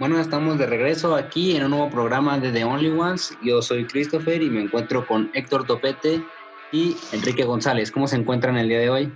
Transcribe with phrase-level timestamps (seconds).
[0.00, 3.36] Bueno, estamos de regreso aquí en un nuevo programa de The Only Ones.
[3.42, 6.24] Yo soy Christopher y me encuentro con Héctor Topete
[6.72, 7.90] y Enrique González.
[7.92, 9.12] ¿Cómo se encuentran el día de hoy?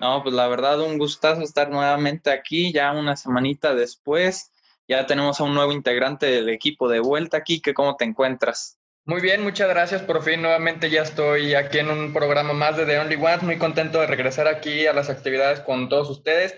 [0.00, 4.52] No, pues la verdad, un gustazo estar nuevamente aquí, ya una semanita después.
[4.86, 7.60] Ya tenemos a un nuevo integrante del equipo de vuelta aquí.
[7.60, 8.78] ¿Cómo te encuentras?
[9.06, 10.02] Muy bien, muchas gracias.
[10.02, 13.42] Por fin nuevamente ya estoy aquí en un programa más de The Only Ones.
[13.42, 16.54] Muy contento de regresar aquí a las actividades con todos ustedes.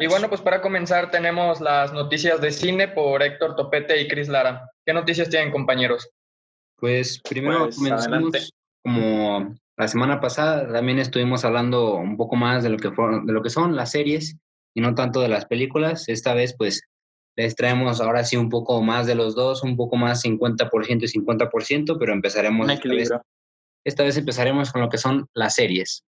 [0.00, 4.28] Y bueno, pues para comenzar tenemos las noticias de cine por Héctor Topete y Cris
[4.28, 4.70] Lara.
[4.86, 6.08] ¿Qué noticias tienen, compañeros?
[6.76, 8.50] Pues primero pues, comenzamos
[8.82, 13.42] como la semana pasada, también estuvimos hablando un poco más de lo que de lo
[13.42, 14.38] que son las series
[14.74, 16.08] y no tanto de las películas.
[16.08, 16.80] Esta vez pues
[17.36, 20.70] les traemos ahora sí un poco más de los dos, un poco más 50%
[21.02, 23.10] y 50%, pero empezaremos esta vez,
[23.84, 26.04] esta vez empezaremos con lo que son las series.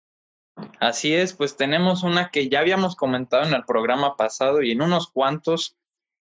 [0.80, 4.82] Así es, pues tenemos una que ya habíamos comentado en el programa pasado y en
[4.82, 5.76] unos cuantos,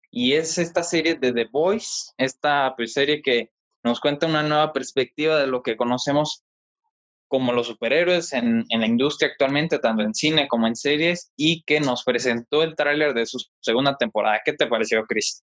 [0.09, 3.51] y es esta serie de The Voice, esta pues, serie que
[3.83, 6.43] nos cuenta una nueva perspectiva de lo que conocemos
[7.27, 11.63] como los superhéroes en, en, la industria actualmente, tanto en cine como en series, y
[11.63, 14.41] que nos presentó el tráiler de su segunda temporada.
[14.43, 15.41] ¿Qué te pareció, Chris?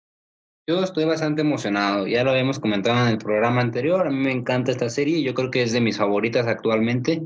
[0.65, 4.31] Yo estoy bastante emocionado, ya lo habíamos comentado en el programa anterior, a mí me
[4.31, 7.21] encanta esta serie, yo creo que es de mis favoritas actualmente,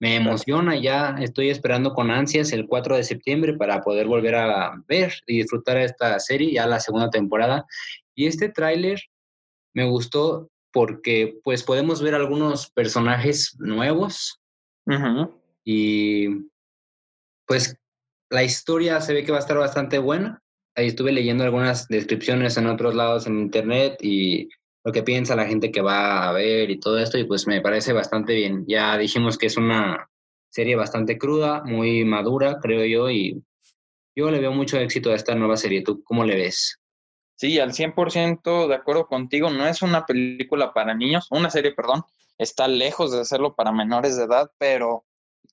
[0.00, 4.82] me emociona, ya estoy esperando con ansias el 4 de septiembre para poder volver a
[4.86, 7.66] ver y disfrutar esta serie, ya la segunda temporada.
[8.14, 9.00] Y este tráiler
[9.74, 14.40] me gustó porque pues podemos ver algunos personajes nuevos
[15.64, 16.28] y
[17.46, 17.76] pues
[18.30, 20.40] la historia se ve que va a estar bastante buena.
[20.76, 24.48] Ahí estuve leyendo algunas descripciones en otros lados en internet y
[24.88, 27.60] lo que piensa la gente que va a ver y todo esto, y pues me
[27.60, 28.64] parece bastante bien.
[28.66, 30.08] Ya dijimos que es una
[30.48, 33.38] serie bastante cruda, muy madura, creo yo, y
[34.16, 35.82] yo le veo mucho éxito a esta nueva serie.
[35.82, 36.78] ¿Tú cómo le ves?
[37.36, 39.50] Sí, al 100% de acuerdo contigo.
[39.50, 42.04] No es una película para niños, una serie, perdón.
[42.38, 45.04] Está lejos de hacerlo para menores de edad, pero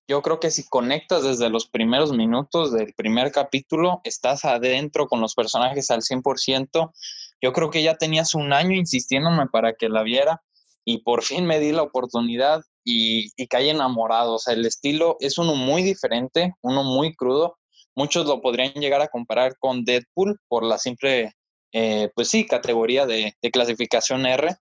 [0.08, 5.20] yo creo que si conectas desde los primeros minutos del primer capítulo, estás adentro con
[5.20, 6.94] los personajes al 100%.
[7.46, 10.42] Yo creo que ya tenías un año insistiéndome para que la viera
[10.84, 14.34] y por fin me di la oportunidad y, y caí enamorado.
[14.34, 17.60] O sea, el estilo es uno muy diferente, uno muy crudo.
[17.94, 21.34] Muchos lo podrían llegar a comparar con Deadpool por la simple,
[21.72, 24.56] eh, pues sí, categoría de, de clasificación R,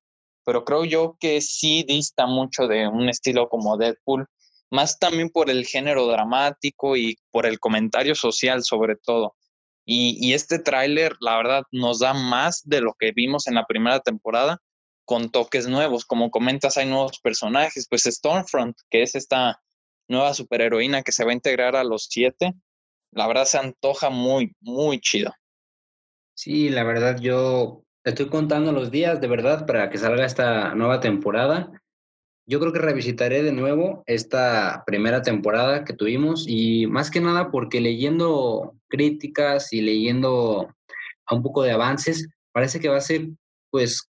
[0.45, 4.27] pero creo yo que sí dista mucho de un estilo como Deadpool,
[4.71, 9.37] más también por el género dramático y por el comentario social sobre todo.
[9.87, 14.01] Y, este tráiler, la verdad, nos da más de lo que vimos en la primera
[14.01, 14.59] temporada,
[15.05, 16.07] con toques nuevos.
[16.07, 17.87] Como comentas, hay nuevos personajes.
[17.89, 19.61] Pues Stormfront, que es esta
[20.09, 22.55] nueva superheroína que se va a integrar a los siete,
[23.13, 25.33] la verdad se antoja muy, muy chido.
[26.35, 31.01] Sí, la verdad, yo estoy contando los días de verdad para que salga esta nueva
[31.01, 31.71] temporada.
[32.47, 37.51] Yo creo que revisitaré de nuevo esta primera temporada que tuvimos y más que nada
[37.51, 40.69] porque leyendo críticas y leyendo
[41.27, 43.29] a un poco de avances, parece que va a ser
[43.71, 44.11] pues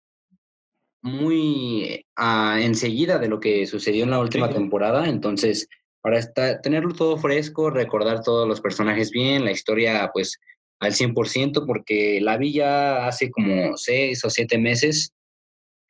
[1.03, 5.69] muy uh, enseguida de lo que sucedió en la última temporada, entonces
[6.01, 10.39] para estar, tenerlo todo fresco, recordar todos los personajes bien, la historia pues
[10.81, 15.13] al 100%, porque la vi ya hace como seis o siete meses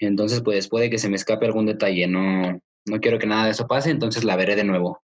[0.06, 2.06] entonces, pues puede que se me escape algún detalle.
[2.06, 5.02] No, no quiero que nada de eso pase, entonces la veré de nuevo.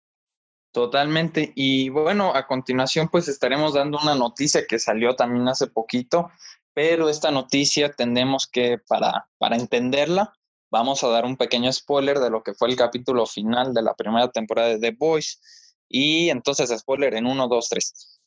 [0.72, 1.52] Totalmente.
[1.54, 6.30] Y bueno, a continuación, pues estaremos dando una noticia que salió también hace poquito,
[6.74, 10.34] pero esta noticia tendemos que, para, para entenderla,
[10.70, 13.94] vamos a dar un pequeño spoiler de lo que fue el capítulo final de la
[13.94, 15.40] primera temporada de The Boys.
[15.88, 18.20] Y entonces, spoiler en 1, 2, 3.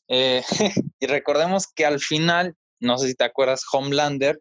[0.98, 4.40] y recordemos que al final, no sé si te acuerdas, Homelander,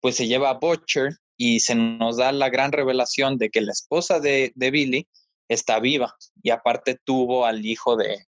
[0.00, 3.70] pues se lleva a Butcher y se nos da la gran revelación de que la
[3.72, 5.06] esposa de, Billy
[5.48, 8.26] está viva y aparte tuvo al hijo de,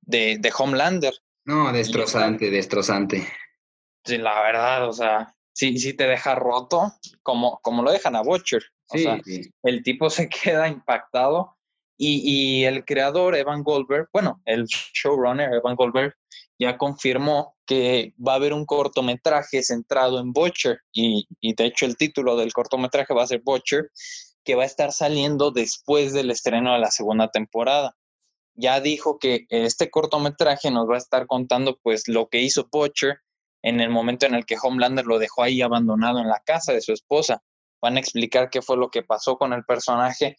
[0.00, 1.14] de, Homelander.
[1.44, 3.28] No, destrozante, destrozante.
[4.04, 8.22] Sí, la verdad, o sea, sí, sí te deja roto, como, como lo dejan a
[8.22, 8.64] Butcher.
[8.88, 9.20] O sea,
[9.62, 11.56] el tipo se queda impactado
[11.98, 16.16] y, y, el creador, Evan Goldberg, bueno, el showrunner, Evan Goldberg,
[16.62, 21.96] ya confirmó que va a haber un cortometraje centrado en Butcher y, de hecho el
[21.96, 23.90] título del cortometraje va a ser Butcher,
[24.44, 27.96] que va a estar saliendo después del estreno de la segunda temporada.
[28.54, 33.18] Ya dijo que este cortometraje nos va a estar contando pues lo que hizo Butcher
[33.62, 36.80] en el momento en el que Homelander lo dejó ahí abandonado en la casa de
[36.80, 37.42] su esposa.
[37.80, 40.36] Van a explicar qué fue lo que pasó con el personaje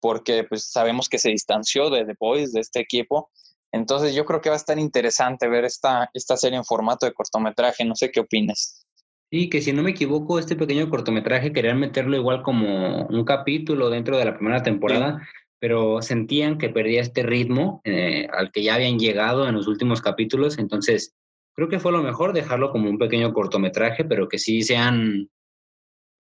[0.00, 3.30] porque pues sabemos que se distanció de The Boys, de este equipo,
[3.76, 7.12] entonces yo creo que va a estar interesante ver esta, esta serie en formato de
[7.12, 7.84] cortometraje.
[7.84, 8.86] No sé qué opinas.
[9.30, 13.90] Sí, que si no me equivoco, este pequeño cortometraje querían meterlo igual como un capítulo
[13.90, 15.26] dentro de la primera temporada,
[15.58, 20.00] pero sentían que perdía este ritmo eh, al que ya habían llegado en los últimos
[20.00, 21.14] capítulos, entonces
[21.54, 25.28] creo que fue lo mejor dejarlo como un pequeño cortometraje, pero que sí sean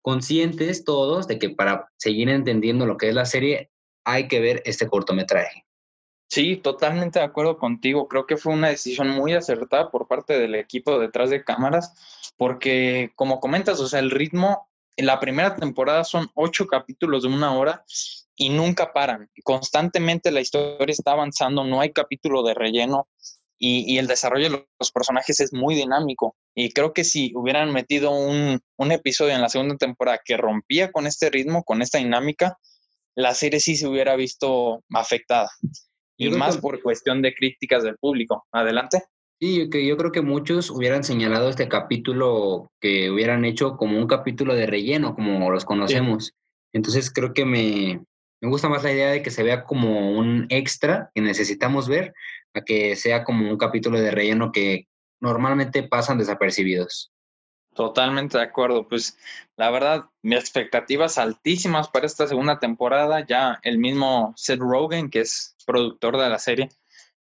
[0.01, 3.69] conscientes todos de que para seguir entendiendo lo que es la serie
[4.03, 5.64] hay que ver este cortometraje.
[6.35, 8.09] Sí, totalmente de acuerdo contigo.
[8.09, 11.93] Creo que fue una decisión muy acertada por parte del equipo detrás de cámaras,
[12.35, 14.67] porque como comentas, o sea, el ritmo,
[14.97, 17.85] en la primera temporada son ocho capítulos de una hora
[18.35, 19.29] y nunca paran.
[19.45, 23.07] Constantemente la historia está avanzando, no hay capítulo de relleno
[23.57, 26.35] y, el desarrollo de los personajes es muy dinámico.
[26.53, 30.91] Y creo que si hubieran metido un, un episodio en la segunda temporada que rompía
[30.91, 32.59] con este ritmo, con esta dinámica,
[33.15, 35.49] la serie sí se hubiera visto afectada.
[36.17, 38.45] Y más por cuestión de críticas del público.
[38.51, 39.03] Adelante.
[39.39, 44.07] Sí, que yo creo que muchos hubieran señalado este capítulo que hubieran hecho como un
[44.07, 46.33] capítulo de relleno, como los conocemos.
[46.73, 48.01] Entonces creo que me,
[48.41, 52.13] me gusta más la idea de que se vea como un extra que necesitamos ver,
[52.53, 54.87] a que sea como un capítulo de relleno que
[55.19, 57.11] normalmente pasan desapercibidos.
[57.75, 58.87] Totalmente de acuerdo.
[58.87, 59.17] Pues
[59.57, 63.25] la verdad, mis expectativas altísimas para esta segunda temporada.
[63.27, 66.69] Ya el mismo Seth Rogen, que es productor de la serie,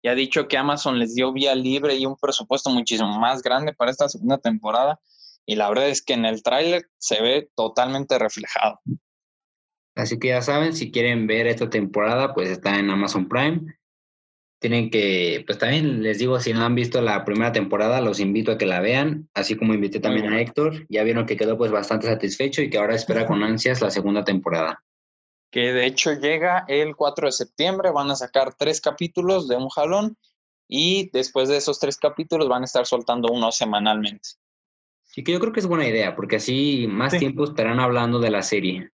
[0.02, 3.72] ya ha dicho que Amazon les dio vía libre y un presupuesto muchísimo más grande
[3.72, 5.00] para esta segunda temporada.
[5.46, 8.78] Y la verdad es que en el tráiler se ve totalmente reflejado.
[9.94, 13.75] Así que ya saben, si quieren ver esta temporada, pues está en Amazon Prime
[14.62, 18.52] tienen que, pues también les digo, si no han visto la primera temporada, los invito
[18.52, 21.70] a que la vean, así como invité también a Héctor, ya vieron que quedó pues
[21.70, 24.82] bastante satisfecho y que ahora espera con ansias la segunda temporada.
[25.50, 29.68] Que de hecho llega el 4 de septiembre, van a sacar tres capítulos de un
[29.68, 30.16] jalón
[30.66, 34.30] y después de esos tres capítulos van a estar soltando uno semanalmente.
[35.02, 38.30] Sí, que yo creo que es buena idea, porque así más tiempo estarán hablando de
[38.30, 38.90] la serie.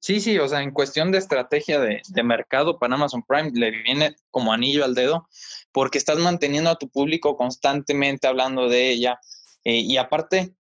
[0.00, 4.16] Sí, sí, o sea, en cuestión de estrategia de, mercado para Amazon Prime le viene
[4.30, 5.28] como anillo al dedo
[5.72, 9.18] porque estás manteniendo a tu público constantemente hablando de ella
[9.64, 10.54] eh, y aparte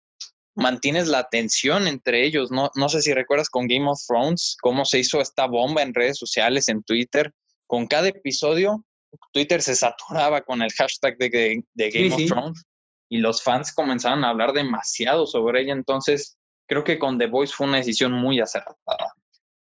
[0.55, 2.51] mantienes la atención entre ellos.
[2.51, 5.93] No, no sé si recuerdas con Game of Thrones cómo se hizo esta bomba en
[5.93, 7.33] redes sociales, en Twitter.
[7.67, 8.85] Con cada episodio,
[9.33, 12.63] Twitter se saturaba con el hashtag de, Game of Thrones
[13.09, 15.73] y los fans comenzaron a hablar demasiado sobre ella.
[15.73, 16.37] Entonces,
[16.71, 19.13] creo que con The Voice fue una decisión muy acertada.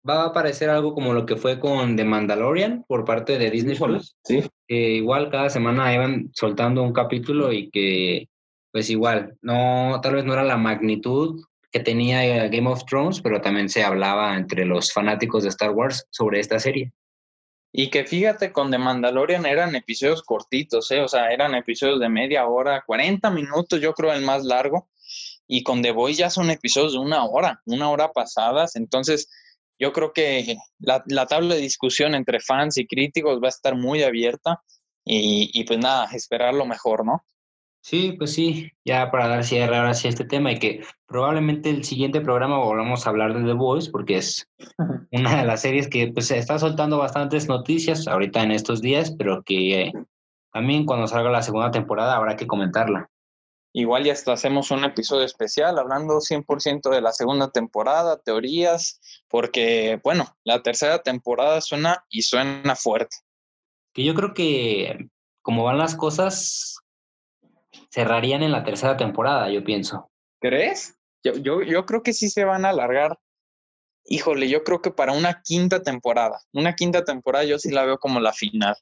[0.08, 3.76] Va a aparecer algo como lo que fue con The Mandalorian por parte de Disney
[3.76, 4.16] Plus.
[4.22, 4.49] Sí.
[4.69, 8.28] igual cada semana iban soltando un capítulo y que,
[8.70, 13.40] pues igual, no, tal vez no era la magnitud que tenía Game of Thrones, pero
[13.40, 16.93] también se hablaba entre los fanáticos de Star Wars sobre esta serie.
[17.72, 21.00] Y que fíjate, con The Mandalorian eran episodios cortitos, ¿eh?
[21.00, 24.87] o sea, eran episodios de media hora, 40 minutos, yo creo el más largo,
[25.47, 29.29] y con The Voice ya son episodios de una hora, una hora pasadas, entonces
[29.79, 34.03] yo creo que la, tabla de discusión entre fans y críticos va a estar muy
[34.03, 34.62] abierta
[35.05, 37.25] y, pues nada, esperar lo mejor, ¿no?
[37.81, 41.69] Sí, pues sí, ya para dar cierre ahora sí a este tema y que probablemente
[41.69, 44.49] el siguiente programa volvamos a hablar de The Voice porque es
[45.11, 49.43] una de las series que pues está soltando bastantes noticias ahorita en estos días, pero
[49.43, 49.93] que
[50.53, 53.11] también cuando salga la segunda temporada habrá que comentarla.
[53.74, 59.98] Igual ya hasta hacemos un episodio especial hablando 100% de la segunda temporada, teorías, porque,
[60.05, 63.17] bueno, la tercera temporada suena y suena fuerte.
[63.94, 65.08] Que yo creo que
[65.41, 66.76] como van las cosas,
[67.91, 70.10] cerrarían en la tercera temporada, yo pienso.
[70.41, 70.96] ¿Crees?
[71.24, 73.19] Yo, yo, yo creo que sí se van a alargar.
[74.05, 77.98] Híjole, yo creo que para una quinta temporada, una quinta temporada yo sí la veo
[77.98, 78.76] como la final.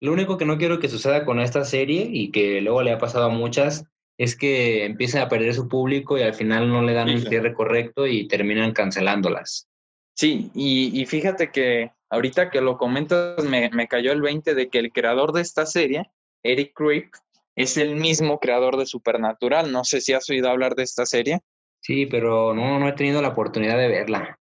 [0.00, 2.98] Lo único que no quiero que suceda con esta serie y que luego le ha
[2.98, 3.86] pasado a muchas
[4.16, 7.52] es que empiecen a perder su público y al final no le dan un cierre
[7.52, 9.68] correcto y terminan cancelándolas.
[10.16, 14.92] Sí, y, fíjate que ahorita que lo comentas me, cayó el 20 de que el
[14.92, 16.10] creador de esta serie,
[16.44, 17.18] Eric Crick,
[17.56, 19.72] es el mismo creador de Supernatural.
[19.72, 21.40] No sé si has oído hablar de esta serie.
[21.80, 24.38] Sí, pero no, no he tenido la oportunidad de verla.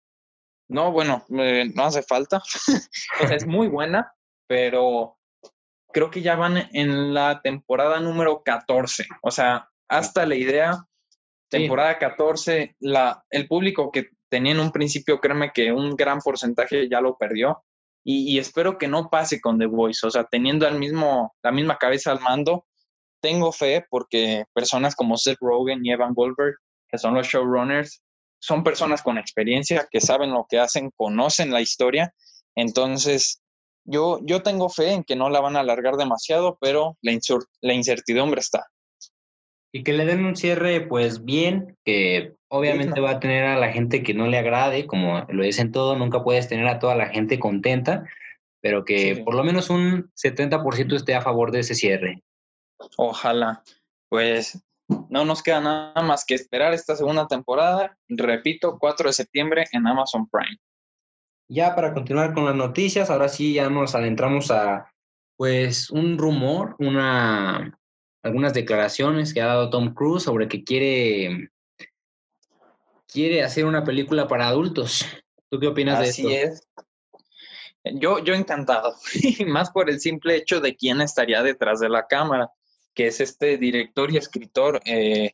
[0.68, 2.42] No, bueno, eh, no hace falta.
[3.32, 4.14] es muy buena,
[4.48, 5.18] pero
[5.92, 9.06] creo que ya van en la temporada número 14.
[9.22, 10.86] O sea, hasta la idea,
[11.50, 16.90] temporada 14, la, el público que tenía en un principio, créeme que un gran porcentaje
[16.90, 17.64] ya lo perdió.
[18.04, 20.08] Y, espero que no pase con The Voice.
[20.08, 22.66] O sea, teniendo el mismo, la misma cabeza al mando,
[23.22, 26.56] tengo fe porque personas como Seth Rogen y Evan Goldberg,
[26.90, 28.02] que son los showrunners,
[28.40, 32.12] son personas con experiencia, que saben lo que hacen, conocen la historia.
[32.56, 33.42] Entonces,
[33.86, 37.18] yo, yo tengo fe en que no la van a alargar demasiado, pero la,
[37.62, 38.68] la incertidumbre está.
[39.74, 43.72] Y que le den un cierre, pues bien, que obviamente va a tener a la
[43.72, 47.08] gente que no le agrade, como lo dicen todo, nunca puedes tener a toda la
[47.08, 48.06] gente contenta,
[48.62, 52.22] pero que por lo menos un 70% esté a favor de ese cierre.
[52.98, 53.64] Ojalá.
[54.10, 54.62] Pues
[55.10, 57.98] no nos queda nada más que esperar esta segunda temporada.
[58.10, 60.58] Repito, 4 de septiembre en Amazon Prime.
[61.54, 64.90] Ya para continuar con las noticias, ahora sí ya nos adentramos a
[65.36, 67.78] pues un rumor, una
[68.24, 71.50] algunas declaraciones que ha dado Tom Cruise sobre que quiere
[73.06, 75.06] quiere hacer una película para adultos.
[75.50, 76.22] ¿Tú qué opinas de esto?
[76.26, 76.68] Así es.
[77.84, 78.96] Yo, yo encantado,
[79.46, 82.50] más por el simple hecho de quién estaría detrás de la cámara,
[82.94, 85.34] que es este director y escritor eh,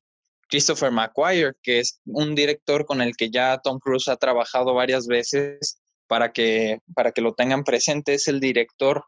[0.50, 5.06] Christopher McQuire, que es un director con el que ya Tom Cruise ha trabajado varias
[5.06, 8.14] veces para que, para que lo tengan presente.
[8.14, 9.06] Es el director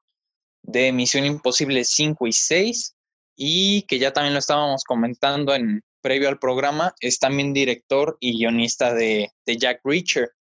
[0.64, 2.96] de Misión Imposible 5 y 6
[3.36, 8.38] y que ya también lo estábamos comentando en previo al programa, es también director y
[8.38, 10.32] guionista de, de Jack Reacher.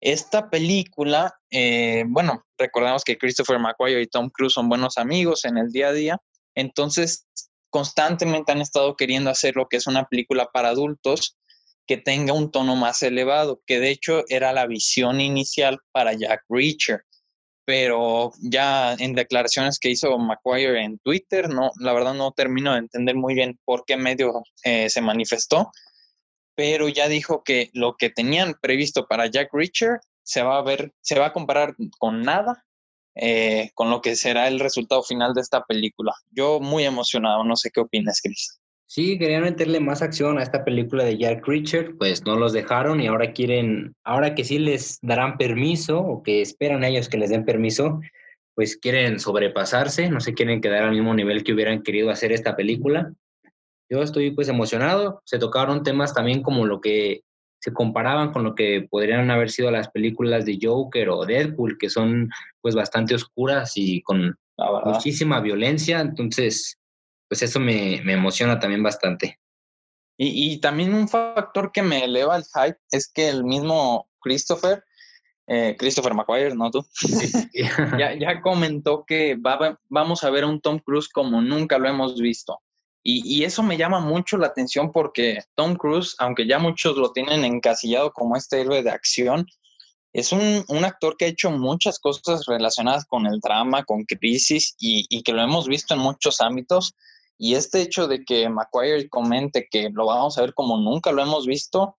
[0.00, 5.58] Esta película, eh, bueno, recordamos que Christopher McQuarrie y Tom Cruise son buenos amigos en
[5.58, 6.18] el día a día,
[6.56, 7.26] entonces
[7.70, 11.36] constantemente han estado queriendo hacer lo que es una película para adultos
[11.96, 17.02] tenga un tono más elevado, que de hecho era la visión inicial para Jack Reacher,
[17.64, 22.80] pero ya en declaraciones que hizo McQuarrie en Twitter, no, la verdad no termino de
[22.80, 25.70] entender muy bien por qué medio eh, se manifestó,
[26.54, 30.92] pero ya dijo que lo que tenían previsto para Jack Reacher se va a ver,
[31.00, 32.64] se va a comparar con nada
[33.14, 36.14] eh, con lo que será el resultado final de esta película.
[36.30, 38.61] Yo muy emocionado, no sé qué opinas, Chris.
[38.92, 43.00] Sí, querían meterle más acción a esta película de Jack Reacher, pues no los dejaron
[43.00, 47.30] y ahora quieren, ahora que sí les darán permiso o que esperan ellos que les
[47.30, 48.00] den permiso,
[48.54, 52.54] pues quieren sobrepasarse, no se quieren quedar al mismo nivel que hubieran querido hacer esta
[52.54, 53.12] película
[53.92, 55.20] yo estoy pues emocionado.
[55.26, 57.20] Se tocaron temas también como lo que
[57.60, 61.90] se comparaban con lo que podrían haber sido las películas de Joker o Deadpool, que
[61.90, 62.30] son
[62.62, 64.34] pues bastante oscuras y con
[64.86, 66.00] muchísima violencia.
[66.00, 66.78] Entonces,
[67.32, 69.40] pues eso me, me emociona también bastante.
[70.18, 74.84] Y, y, también un factor que me eleva el hype es que el mismo Christopher,
[75.46, 76.86] eh, Christopher McQuire, no tú,
[77.98, 81.88] ya, ya comentó que va, vamos a ver a un Tom Cruise como nunca lo
[81.88, 82.60] hemos visto.
[83.02, 87.46] Y, eso me llama mucho la atención porque Tom Cruise, aunque ya muchos lo tienen
[87.46, 89.46] encasillado como este héroe de acción,
[90.12, 95.22] es un, actor que ha hecho muchas cosas relacionadas con el drama, con crisis y,
[95.22, 96.94] que lo hemos visto en muchos ámbitos.
[97.42, 101.22] Y este hecho de que McQuire comente que lo vamos a ver como nunca lo
[101.22, 101.96] hemos visto,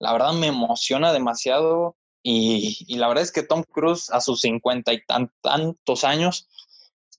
[0.00, 1.94] la verdad me emociona demasiado.
[2.24, 6.48] Y, la verdad es que Tom Cruise a sus cincuenta y tantos años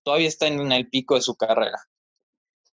[0.03, 1.79] todavía está en el pico de su carrera.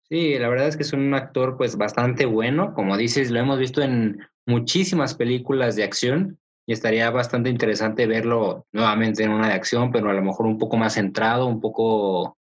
[0.08, 3.58] Sí, la verdad es que es un actor pues bastante bueno, como dices, lo hemos
[3.58, 9.54] visto en muchísimas películas de acción y estaría bastante interesante verlo nuevamente en una de
[9.54, 12.38] acción, pero a lo mejor un poco más centrado, un poco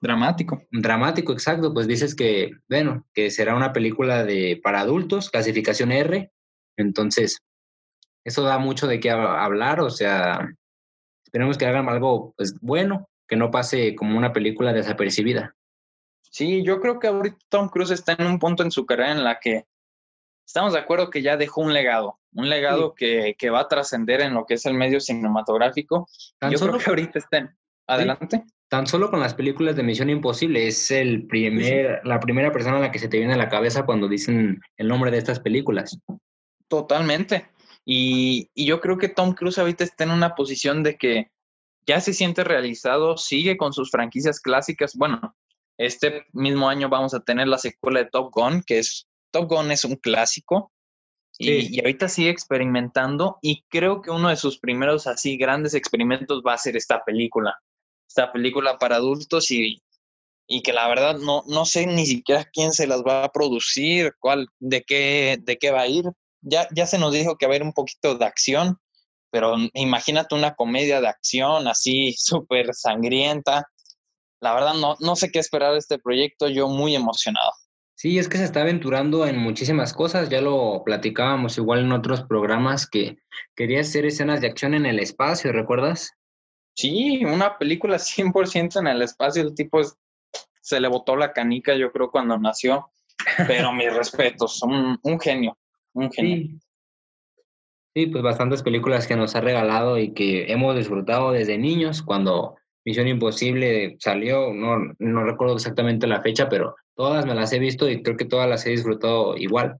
[0.00, 0.62] dramático.
[0.70, 6.32] Dramático, exacto, pues dices que, bueno, que será una película de para adultos, clasificación R,
[6.76, 7.42] entonces
[8.24, 10.48] eso da mucho de qué hablar, o sea,
[11.24, 15.54] esperemos que hagan algo pues bueno, que no pase como una película desapercibida.
[16.22, 19.24] Sí, yo creo que ahorita Tom Cruise está en un punto en su carrera en
[19.24, 19.66] la que
[20.46, 24.20] estamos de acuerdo que ya dejó un legado, un legado que, que, va a trascender
[24.20, 26.08] en lo que es el medio cinematográfico.
[26.40, 28.44] yo creo que ahorita está Adelante.
[28.70, 32.80] Tan solo con las películas de Misión Imposible es el primer, la primera persona a
[32.80, 35.98] la que se te viene a la cabeza cuando dicen el nombre de estas películas.
[36.68, 37.50] Totalmente.
[37.84, 41.32] Y, y yo creo que Tom Cruise ahorita está en una posición de que
[41.84, 44.94] ya se siente realizado, sigue con sus franquicias clásicas.
[44.94, 45.34] Bueno,
[45.76, 49.72] este mismo año vamos a tener la secuela de Top Gun, que es Top Gun
[49.72, 50.70] es un clásico.
[51.38, 56.52] Y, ahorita sigue experimentando y creo que uno de sus primeros así grandes experimentos va
[56.52, 57.58] a ser esta película.
[58.10, 59.80] Esta película para adultos y,
[60.48, 64.14] y que la verdad no, no sé ni siquiera quién se las va a producir,
[64.18, 66.06] cuál, de qué, de qué va a ir.
[66.42, 68.78] Ya, ya se nos dijo que va a haber un poquito de acción,
[69.30, 73.64] pero imagínate una comedia de acción así súper sangrienta,
[74.40, 77.52] la verdad no, no sé qué esperar de este proyecto, yo muy emocionado.
[77.94, 82.22] Sí, es que se está aventurando en muchísimas cosas, ya lo platicábamos igual en otros
[82.22, 83.18] programas que
[83.54, 86.10] quería hacer escenas de acción en el espacio, ¿recuerdas?
[86.74, 89.80] Sí, una película 100% en el espacio, el tipo
[90.60, 92.90] se le botó la canica yo creo cuando nació,
[93.46, 95.58] pero mis respetos, un, un genio,
[95.94, 96.36] un genio.
[96.36, 96.60] Sí.
[97.94, 102.56] sí, pues bastantes películas que nos ha regalado y que hemos disfrutado desde niños cuando
[102.84, 107.88] Misión Imposible salió, no, no recuerdo exactamente la fecha, pero todas me las he visto
[107.88, 109.78] y creo que todas las he disfrutado igual.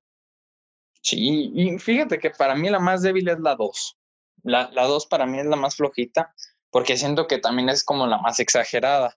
[1.03, 3.97] Sí, y fíjate que para mí la más débil es la 2.
[4.43, 6.35] La, la 2 para mí es la más flojita,
[6.71, 9.17] porque siento que también es como la más exagerada.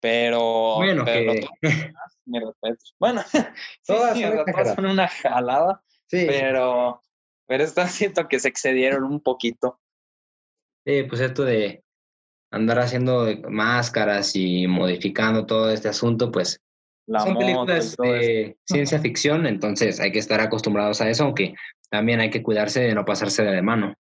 [0.00, 0.76] Pero.
[0.76, 1.48] Bueno, pero que...
[2.98, 3.22] Bueno,
[3.86, 7.02] Todas sí, son todas una jalada, Sí, pero,
[7.46, 9.80] pero esta siento que se excedieron un poquito.
[10.86, 11.82] sí, pues esto de
[12.52, 16.60] andar haciendo máscaras y modificando todo este asunto, pues
[17.06, 21.54] La son películas de ciencia ficción, entonces hay que estar acostumbrados a eso, aunque
[21.90, 23.94] también hay que cuidarse de no pasarse de mano.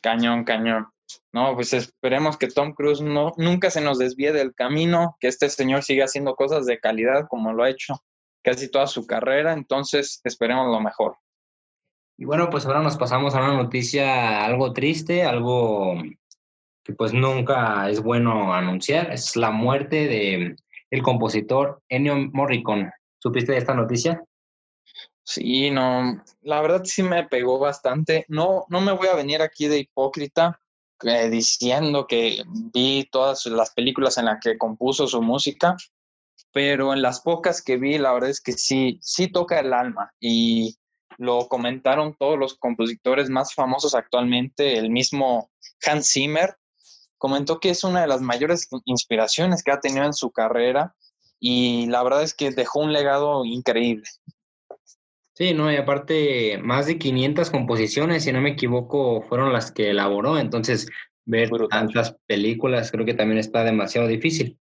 [0.00, 0.86] Cañón, cañón.
[1.32, 5.48] No, pues esperemos que Tom Cruise no, nunca se nos desvíe del camino, que este
[5.48, 7.94] señor siga haciendo cosas de calidad como lo ha hecho
[8.42, 11.16] casi toda su carrera, entonces esperemos lo mejor.
[12.16, 15.94] Y bueno, pues ahora nos pasamos a una noticia algo triste, algo
[16.82, 20.56] que pues nunca es bueno anunciar, es la muerte de
[20.90, 22.92] el compositor Ennio Morricone.
[23.18, 24.24] ¿Supiste de esta noticia?
[25.22, 28.24] Sí, no, la verdad sí me pegó bastante.
[28.28, 30.58] No, no me voy a venir aquí de hipócrita
[31.04, 35.76] eh, diciendo que vi todas las películas en las que compuso su música,
[36.52, 40.12] pero en las pocas que vi, la verdad es que sí, sí toca el alma
[40.20, 40.76] y
[41.18, 45.50] lo comentaron todos los compositores más famosos actualmente, el mismo
[45.84, 46.56] Hans Zimmer
[47.18, 50.94] comentó que es una de las mayores inspiraciones que ha tenido en su carrera
[51.40, 54.08] y la verdad es que dejó un legado increíble.
[55.38, 59.90] Sí, no, y aparte más de 500 composiciones, si no me equivoco, fueron las que
[59.90, 60.88] elaboró, entonces
[61.26, 64.58] ver tantas películas creo que también está demasiado difícil.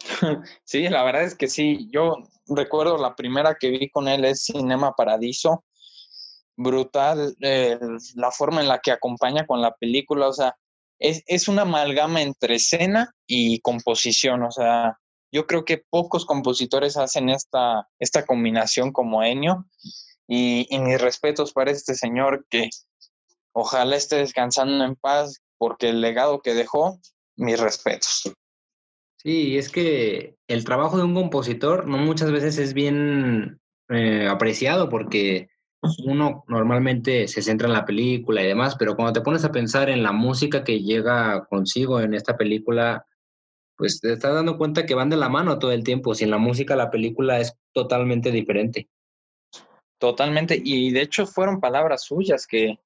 [0.64, 1.90] Sí, la verdad es que sí.
[1.92, 5.62] Yo recuerdo la primera que vi con él es Cinema Paradiso.
[6.56, 7.78] Brutal eh,
[8.14, 10.28] la forma en la que acompaña con la película.
[10.28, 10.56] O sea,
[10.98, 14.42] es, es una amalgama entre escena y composición.
[14.42, 14.96] O sea,
[15.32, 19.66] yo creo que pocos compositores hacen esta, esta combinación como Ennio.
[20.32, 22.70] Y, y mis respetos para este señor que
[23.52, 27.00] ojalá esté descansando en paz porque el legado que dejó,
[27.36, 28.32] mis respetos.
[29.16, 34.88] Sí, es que el trabajo de un compositor no muchas veces es bien eh, apreciado
[34.88, 35.50] porque
[36.04, 39.90] uno normalmente se centra en la película y demás, pero cuando te pones a pensar
[39.90, 43.06] en la música que llega consigo en esta película,
[43.80, 46.14] pues te estás dando cuenta que van de la mano todo el tiempo.
[46.14, 48.90] Sin la música la película es totalmente diferente.
[49.98, 52.78] Totalmente, y de hecho fueron palabras suyas que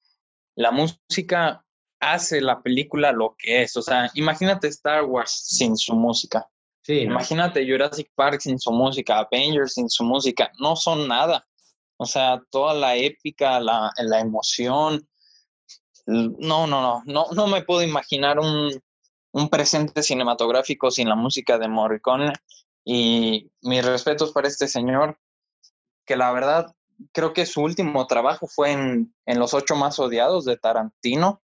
[0.54, 1.64] la música
[1.98, 3.76] hace la película lo que es.
[3.76, 6.48] O sea, imagínate Star Wars sin su música.
[6.82, 7.14] Sí, ¿no?
[7.14, 10.52] Imagínate Jurassic Park sin su música, Avengers sin su música.
[10.60, 11.44] No son nada.
[11.96, 15.04] O sea, toda la épica, la, la emoción.
[16.06, 18.70] No, no, no, no, no me puedo imaginar un,
[19.34, 22.32] un presente cinematográfico sin la música de Morricone.
[22.84, 25.18] Y mis respetos para este señor,
[26.06, 26.72] que la verdad
[27.12, 31.42] creo que su último trabajo fue en, en Los Ocho Más Odiados de Tarantino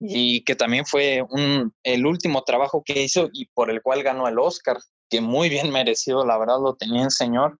[0.00, 4.28] y que también fue un, el último trabajo que hizo y por el cual ganó
[4.28, 4.78] el Oscar,
[5.10, 7.58] que muy bien merecido, la verdad lo tenía el señor.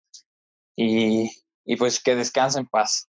[0.74, 1.30] Y,
[1.66, 3.10] y pues que descanse en paz.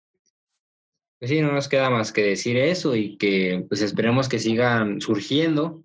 [1.20, 5.02] Pues sí, no nos queda más que decir eso y que pues esperemos que sigan
[5.02, 5.84] surgiendo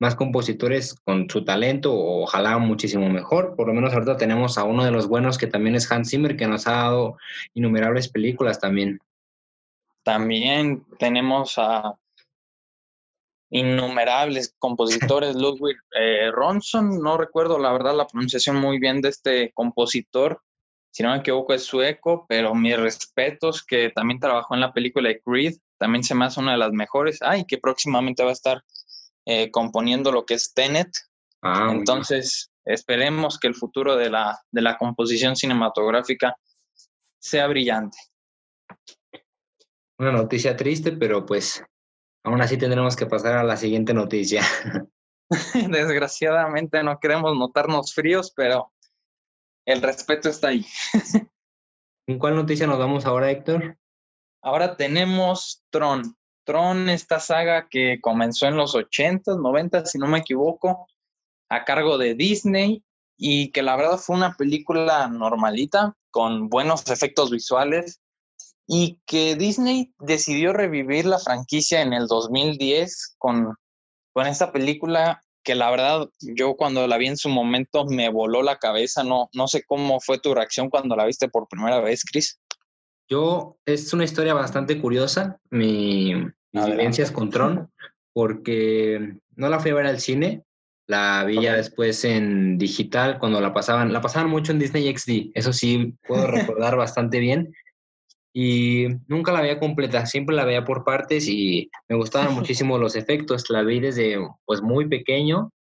[0.00, 3.54] más compositores con su talento, ojalá muchísimo mejor.
[3.56, 6.36] Por lo menos ahorita tenemos a uno de los buenos que también es Hans Zimmer,
[6.36, 7.16] que nos ha dado
[7.54, 8.98] innumerables películas también.
[10.02, 11.94] También tenemos a
[13.50, 19.52] innumerables compositores, Ludwig eh, Ronson, no recuerdo la verdad la pronunciación muy bien de este
[19.54, 20.40] compositor,
[20.94, 25.08] si no me equivoco es sueco, pero mis respetos que también trabajó en la película
[25.08, 28.30] de Creed, también se me hace una de las mejores, ay, ah, que próximamente va
[28.30, 28.62] a estar
[29.26, 30.90] eh, componiendo lo que es Tenet,
[31.46, 36.34] Ah, entonces esperemos que el futuro de la, de la composición cinematográfica
[37.18, 37.98] sea brillante.
[39.98, 41.62] Una noticia triste, pero pues
[42.24, 44.42] aún así tendremos que pasar a la siguiente noticia.
[45.68, 48.72] Desgraciadamente no queremos notarnos fríos, pero
[49.66, 50.64] el respeto está ahí.
[52.08, 53.78] ¿En cuál noticia nos vamos ahora, Héctor?
[54.42, 56.16] Ahora tenemos Tron.
[56.44, 60.86] Tron, esta saga que comenzó en los 80s, 90 si no me equivoco,
[61.48, 62.84] a cargo de Disney
[63.16, 68.00] y que la verdad fue una película normalita, con buenos efectos visuales
[68.66, 73.54] y que Disney decidió revivir la franquicia en el 2010 con,
[74.12, 78.42] con esta película que la verdad yo cuando la vi en su momento me voló
[78.42, 82.02] la cabeza, no, no sé cómo fue tu reacción cuando la viste por primera vez,
[82.04, 82.40] Chris.
[83.08, 86.14] Yo, es una historia bastante curiosa, mi,
[86.52, 87.70] mis vivencias con Tron,
[88.12, 90.42] porque no la fui a ver al cine,
[90.86, 95.32] la vi ya después en digital cuando la pasaban, la pasaban mucho en Disney XD,
[95.34, 97.54] eso sí puedo recordar bastante bien.
[98.36, 102.96] Y nunca la veía completa, siempre la veía por partes y me gustaban muchísimo los
[102.96, 103.48] efectos.
[103.48, 105.52] La vi desde pues muy pequeño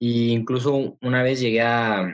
[0.00, 2.12] e incluso una vez llegué a,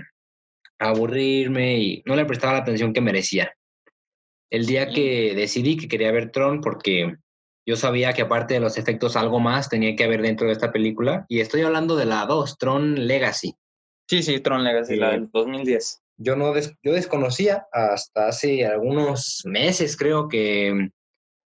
[0.78, 3.52] aburrirme y no le prestaba la atención que merecía.
[4.50, 7.16] El día que decidí que quería ver Tron porque
[7.66, 10.72] yo sabía que aparte de los efectos algo más tenía que haber dentro de esta
[10.72, 11.24] película.
[11.28, 13.54] Y estoy hablando de la 2, Tron Legacy.
[14.08, 16.02] Sí, sí, Tron Legacy, la del 2010.
[16.16, 20.90] Yo, no yo desconocía hasta hace algunos meses, creo que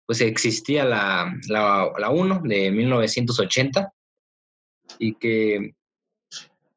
[0.06, 3.92] pues existía la, la, la 1 de 1980
[4.98, 5.74] y que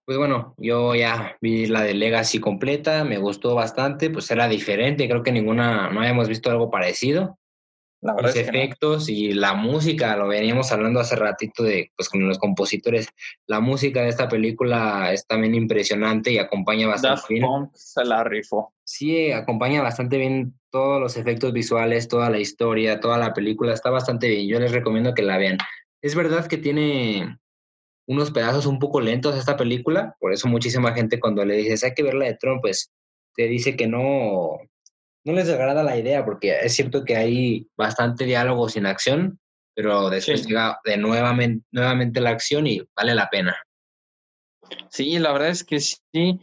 [0.05, 5.09] pues bueno, yo ya vi la de Legacy completa, me gustó bastante, pues era diferente,
[5.09, 7.39] creo que ninguna, no habíamos visto algo parecido.
[8.01, 13.09] los efectos y la música, lo veníamos hablando hace ratito de, pues con los compositores,
[13.47, 17.43] la música de esta película es también impresionante y acompaña bastante bien.
[17.73, 18.75] se la rifó.
[18.83, 23.89] Sí, acompaña bastante bien todos los efectos visuales, toda la historia, toda la película, está
[23.89, 25.57] bastante bien, yo les recomiendo que la vean.
[26.03, 27.39] Es verdad que tiene
[28.07, 31.83] unos pedazos un poco lentos a esta película, por eso muchísima gente cuando le dices
[31.83, 32.91] hay que ver la de Tron, pues
[33.35, 34.57] te dice que no,
[35.25, 39.39] no les agrada la idea, porque es cierto que hay bastante diálogo sin acción,
[39.75, 43.55] pero después llega de nuevamente, nuevamente la acción y vale la pena.
[44.89, 46.39] Sí, la verdad es que sí,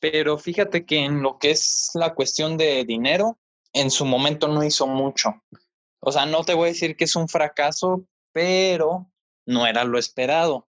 [0.00, 3.38] pero fíjate que en lo que es la cuestión de dinero,
[3.72, 5.42] en su momento no hizo mucho.
[6.00, 9.10] O sea, no te voy a decir que es un fracaso, pero
[9.46, 10.68] no era lo esperado.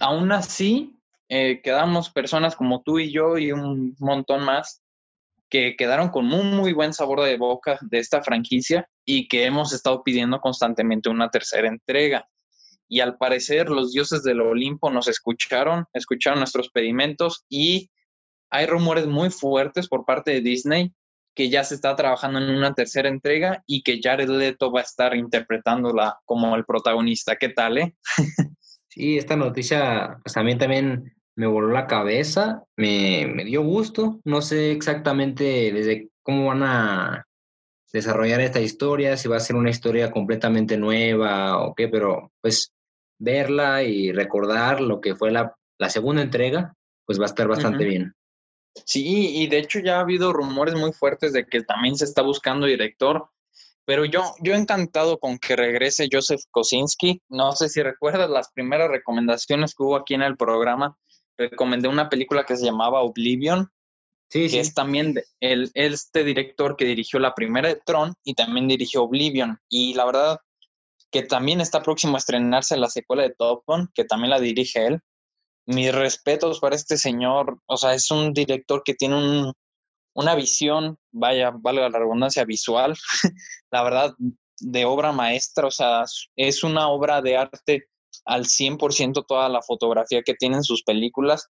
[0.00, 4.82] Aún así, eh, quedamos personas como tú y yo y un montón más
[5.50, 9.72] que quedaron con muy, muy buen sabor de boca de esta franquicia y que hemos
[9.72, 12.28] estado pidiendo constantemente una tercera entrega.
[12.88, 17.90] Y al parecer los dioses del Olimpo nos escucharon, escucharon nuestros pedimentos y
[18.50, 20.92] hay rumores muy fuertes por parte de Disney
[21.34, 24.82] que ya se está trabajando en una tercera entrega y que Jared Leto va a
[24.82, 27.36] estar interpretándola como el protagonista.
[27.36, 27.94] ¿Qué tal, eh?
[28.88, 34.42] Sí, esta noticia pues, también, también me voló la cabeza, me, me dio gusto, no
[34.42, 37.26] sé exactamente desde cómo van a
[37.92, 42.72] desarrollar esta historia, si va a ser una historia completamente nueva o qué, pero pues
[43.18, 46.74] verla y recordar lo que fue la, la segunda entrega,
[47.04, 48.14] pues va a estar bastante bien.
[48.84, 52.22] Sí, y de hecho ya ha habido rumores muy fuertes de que también se está
[52.22, 53.28] buscando director
[53.88, 57.22] pero yo, yo encantado con que regrese Joseph Kosinski.
[57.30, 60.98] No sé si recuerdas las primeras recomendaciones que hubo aquí en el programa.
[61.38, 63.66] Recomendé una película que se llamaba Oblivion,
[64.28, 68.68] sí, que es también el, este director que dirigió la primera de Tron y también
[68.68, 69.58] dirigió Oblivion.
[69.70, 70.38] Y la verdad
[71.10, 74.84] que también está próximo a estrenarse la secuela de Top Gun, que también la dirige
[74.84, 75.00] él.
[75.64, 79.54] Mis respetos para este señor, o sea, es un director que tiene un,
[80.18, 82.96] una visión, vaya, valga la redundancia, visual,
[83.70, 84.14] la verdad,
[84.58, 86.02] de obra maestra, o sea,
[86.34, 87.84] es una obra de arte
[88.24, 91.46] al 100% toda la fotografía que tienen sus películas.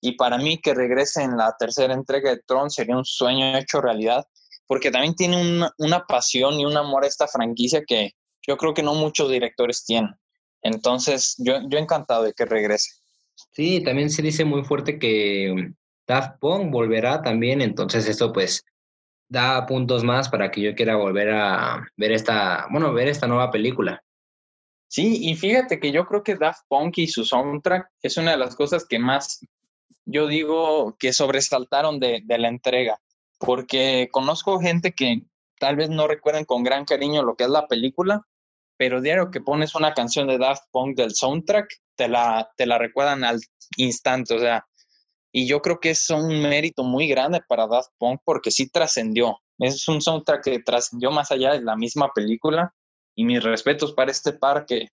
[0.00, 3.80] Y para mí que regrese en la tercera entrega de Tron sería un sueño hecho
[3.80, 4.26] realidad,
[4.66, 8.74] porque también tiene una, una pasión y un amor a esta franquicia que yo creo
[8.74, 10.10] que no muchos directores tienen.
[10.62, 12.90] Entonces, yo, yo encantado de que regrese.
[13.52, 15.72] Sí, también se dice muy fuerte que
[16.08, 18.64] Daft Punk volverá también, entonces esto pues
[19.28, 23.50] da puntos más para que yo quiera volver a ver esta, bueno, ver esta nueva
[23.50, 24.02] película.
[24.90, 28.38] Sí, y fíjate que yo creo que Daft Punk y su soundtrack es una de
[28.38, 29.44] las cosas que más,
[30.06, 32.98] yo digo, que sobresaltaron de, la entrega,
[33.38, 35.24] porque conozco gente que
[35.60, 38.22] tal vez no recuerden con gran cariño lo que es la película,
[38.78, 42.78] pero diario que pones una canción de Daft Punk del soundtrack, te la, te la
[42.78, 43.40] recuerdan al
[43.76, 44.67] instante, o sea,
[45.38, 49.38] y yo creo que es un mérito muy grande para Daft Punk porque sí trascendió.
[49.60, 52.74] Es un soundtrack que trascendió más allá de la misma película.
[53.16, 54.88] Y mis respetos para este par que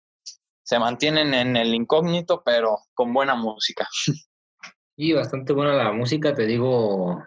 [0.66, 3.88] se mantienen en el incógnito, pero con buena música.
[4.96, 7.26] Y bastante buena la música, te digo,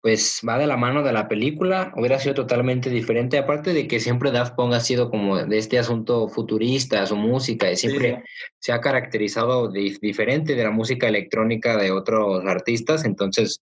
[0.00, 4.00] pues va de la mano de la película, hubiera sido totalmente diferente, aparte de que
[4.00, 8.24] siempre Daft Punk ha sido como de este asunto futurista, su música, y siempre
[8.58, 13.60] se ha caracterizado diferente de la música electrónica de otros artistas, entonces,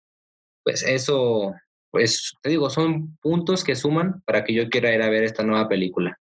[0.63, 1.53] pues eso,
[1.91, 5.43] pues te digo, son puntos que suman para que yo quiera ir a ver esta
[5.43, 6.17] nueva película.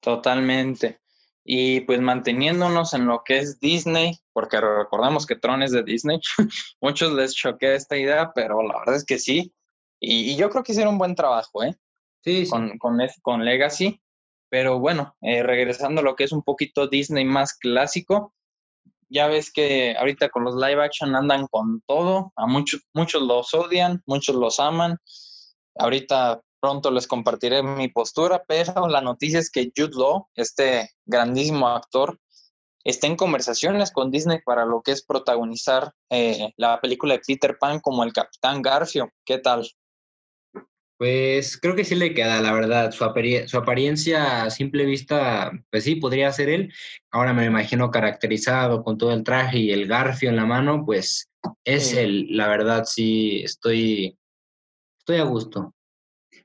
[0.00, 1.01] Totalmente.
[1.44, 6.20] Y pues manteniéndonos en lo que es Disney, porque recordamos que Tron es de Disney,
[6.80, 9.52] muchos les choqué esta idea, pero la verdad es que sí.
[10.00, 11.76] Y, yo creo que hicieron un buen trabajo, ¿eh?
[12.24, 14.00] Sí, Con, con, con Legacy.
[14.48, 18.34] Pero bueno, eh, regresando a lo que es un poquito Disney más clásico,
[19.08, 23.52] ya ves que ahorita con los live action andan con todo, a muchos, muchos los
[23.54, 24.98] odian, muchos los aman.
[25.76, 31.66] Ahorita pronto les compartiré mi postura, pero la noticia es que Jude Law, este grandísimo
[31.68, 32.20] actor,
[32.84, 37.58] está en conversaciones con Disney para lo que es protagonizar eh, la película de Peter
[37.58, 39.10] Pan como el Capitán Garfio.
[39.24, 39.68] ¿Qué tal?
[40.98, 42.92] Pues creo que sí le queda, la verdad.
[42.92, 43.04] Su,
[43.46, 46.72] su apariencia a simple vista, pues sí, podría ser él.
[47.10, 50.84] Ahora me lo imagino caracterizado con todo el traje y el garfio en la mano,
[50.86, 51.28] pues
[51.64, 52.28] es él.
[52.30, 54.16] La verdad, sí, estoy,
[55.00, 55.74] estoy a gusto.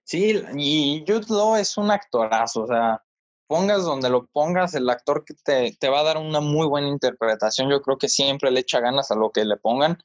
[0.08, 3.04] Sí, y Jude Law es un actorazo, o sea,
[3.46, 6.88] pongas donde lo pongas, el actor que te, te va a dar una muy buena
[6.88, 7.70] interpretación.
[7.70, 9.98] Yo creo que siempre le echa ganas a lo que le pongan.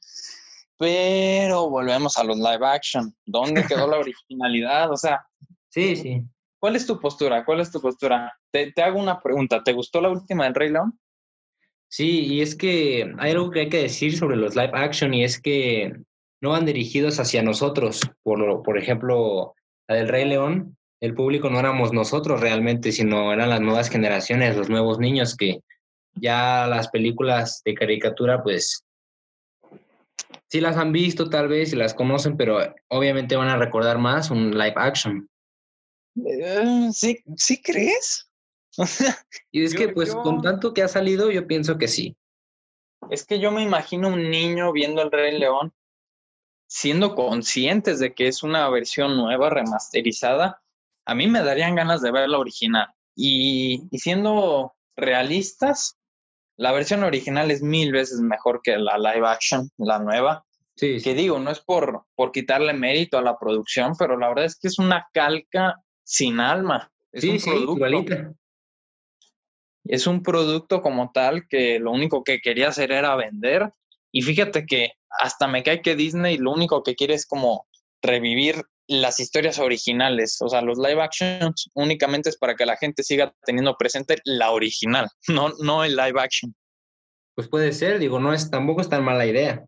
[0.77, 3.15] Pero volvemos a los live action.
[3.25, 4.91] ¿Dónde quedó la originalidad?
[4.91, 5.25] O sea,
[5.69, 6.21] sí, sí.
[6.59, 7.45] ¿Cuál es tu postura?
[7.45, 8.37] ¿Cuál es tu postura?
[8.51, 9.63] Te, te hago una pregunta.
[9.63, 10.99] ¿Te gustó la última del Rey León?
[11.87, 15.23] Sí, y es que hay algo que hay que decir sobre los live action y
[15.23, 15.93] es que
[16.41, 18.01] no van dirigidos hacia nosotros.
[18.21, 19.53] Por, por ejemplo,
[19.87, 24.55] la del Rey León, el público no éramos nosotros realmente, sino eran las nuevas generaciones,
[24.55, 25.59] los nuevos niños que
[26.15, 28.85] ya las películas de caricatura pues
[30.49, 34.31] sí las han visto tal vez y las conocen, pero obviamente van a recordar más
[34.31, 35.27] un live action.
[36.15, 38.29] Eh, ¿Sí, ¿sí crees?
[39.51, 42.15] y es que pues con tanto que ha salido, yo pienso que sí.
[43.09, 45.73] Es que yo me imagino un niño viendo el Rey León,
[46.73, 50.59] siendo conscientes de que es una versión nueva, remasterizada,
[51.05, 52.87] a mí me darían ganas de ver la original.
[53.15, 55.99] y siendo realistas,
[56.57, 60.43] la versión original es mil veces mejor que la live action, la nueva.
[60.75, 64.45] Sí, Que digo, no es por, por quitarle mérito a la producción, pero la verdad
[64.45, 66.91] es que es una calca sin alma.
[67.11, 67.37] Es un
[67.75, 68.15] producto.
[69.85, 73.71] Es un producto como tal que lo único que quería hacer era vender.
[74.11, 77.67] Y fíjate que hasta me cae que Disney lo único que quiere es como
[78.01, 80.37] revivir las historias originales.
[80.41, 84.51] O sea, los live actions únicamente es para que la gente siga teniendo presente la
[84.51, 86.53] original, no, no el live action.
[87.35, 89.65] Pues puede ser, digo, no es, tampoco es tan mala idea.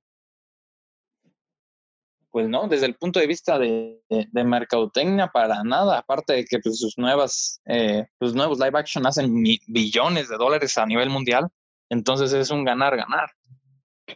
[2.30, 6.60] Pues no, desde el punto de vista de, de, mercadotecnia, para nada, aparte de que
[6.60, 11.48] pues, sus nuevas, eh, sus nuevos live action hacen billones de dólares a nivel mundial,
[11.90, 13.30] entonces es un ganar-ganar.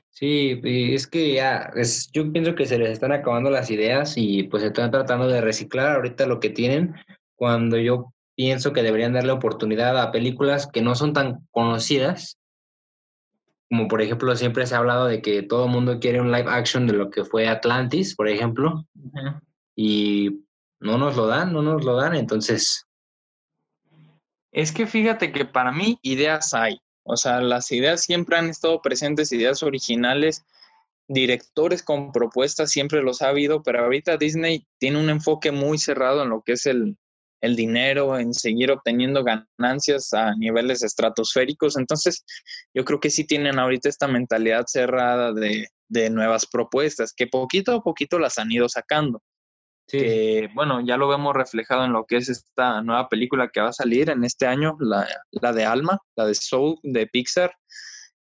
[0.09, 4.43] Sí, es que ya, es, yo pienso que se les están acabando las ideas y
[4.43, 6.93] pues están tratando de reciclar ahorita lo que tienen,
[7.35, 12.37] cuando yo pienso que deberían darle oportunidad a películas que no son tan conocidas,
[13.69, 16.49] como por ejemplo siempre se ha hablado de que todo el mundo quiere un live
[16.49, 18.85] action de lo que fue Atlantis, por ejemplo,
[19.75, 20.41] y
[20.79, 22.85] no nos lo dan, no nos lo dan, entonces...
[24.51, 28.81] Es que fíjate que para mí ideas hay, o sea, las ideas siempre han estado
[28.81, 30.45] presentes, ideas originales,
[31.07, 36.21] directores con propuestas siempre los ha habido, pero ahorita Disney tiene un enfoque muy cerrado
[36.21, 36.97] en lo que es el,
[37.41, 41.77] el dinero, en seguir obteniendo ganancias a niveles estratosféricos.
[41.77, 42.23] Entonces,
[42.75, 47.73] yo creo que sí tienen ahorita esta mentalidad cerrada de, de nuevas propuestas, que poquito
[47.73, 49.23] a poquito las han ido sacando.
[49.97, 53.69] Que, bueno, ya lo vemos reflejado en lo que es esta nueva película que va
[53.69, 57.53] a salir en este año, la, la de Alma, la de Soul de Pixar,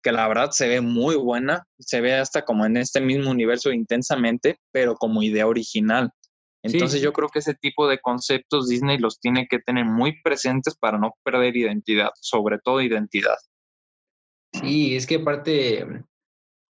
[0.02, 3.72] que la verdad se ve muy buena, se ve hasta como en este mismo universo
[3.72, 6.12] intensamente, pero como idea original.
[6.64, 10.76] Entonces yo creo que ese tipo de conceptos Disney los tiene que tener muy presentes
[10.76, 13.38] para no perder identidad, sobre todo identidad.
[14.54, 15.86] Sí, es que aparte,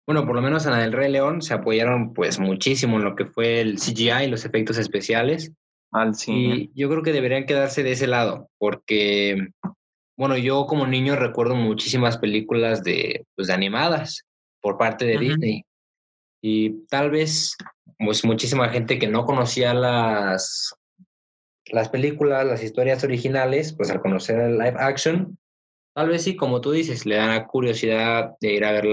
[0.09, 3.15] bueno, por lo menos en la del Rey León se apoyaron pues muchísimo en lo
[3.15, 5.53] que fue el CGI y los efectos especiales.
[5.91, 6.15] Al.
[6.29, 9.49] Y yo creo que deberían quedarse de ese lado, porque,
[10.17, 14.25] bueno, yo como niño recuerdo muchísimas películas de, pues, de animadas
[14.63, 15.65] por parte de Disney.
[16.41, 17.55] Y tal vez,
[17.99, 20.75] pues muchísima gente que no conocía las,
[21.67, 25.37] las películas, las historias originales, pues al conocer el live action,
[25.95, 28.87] tal vez sí, como tú dices, le dan la curiosidad de ir a ver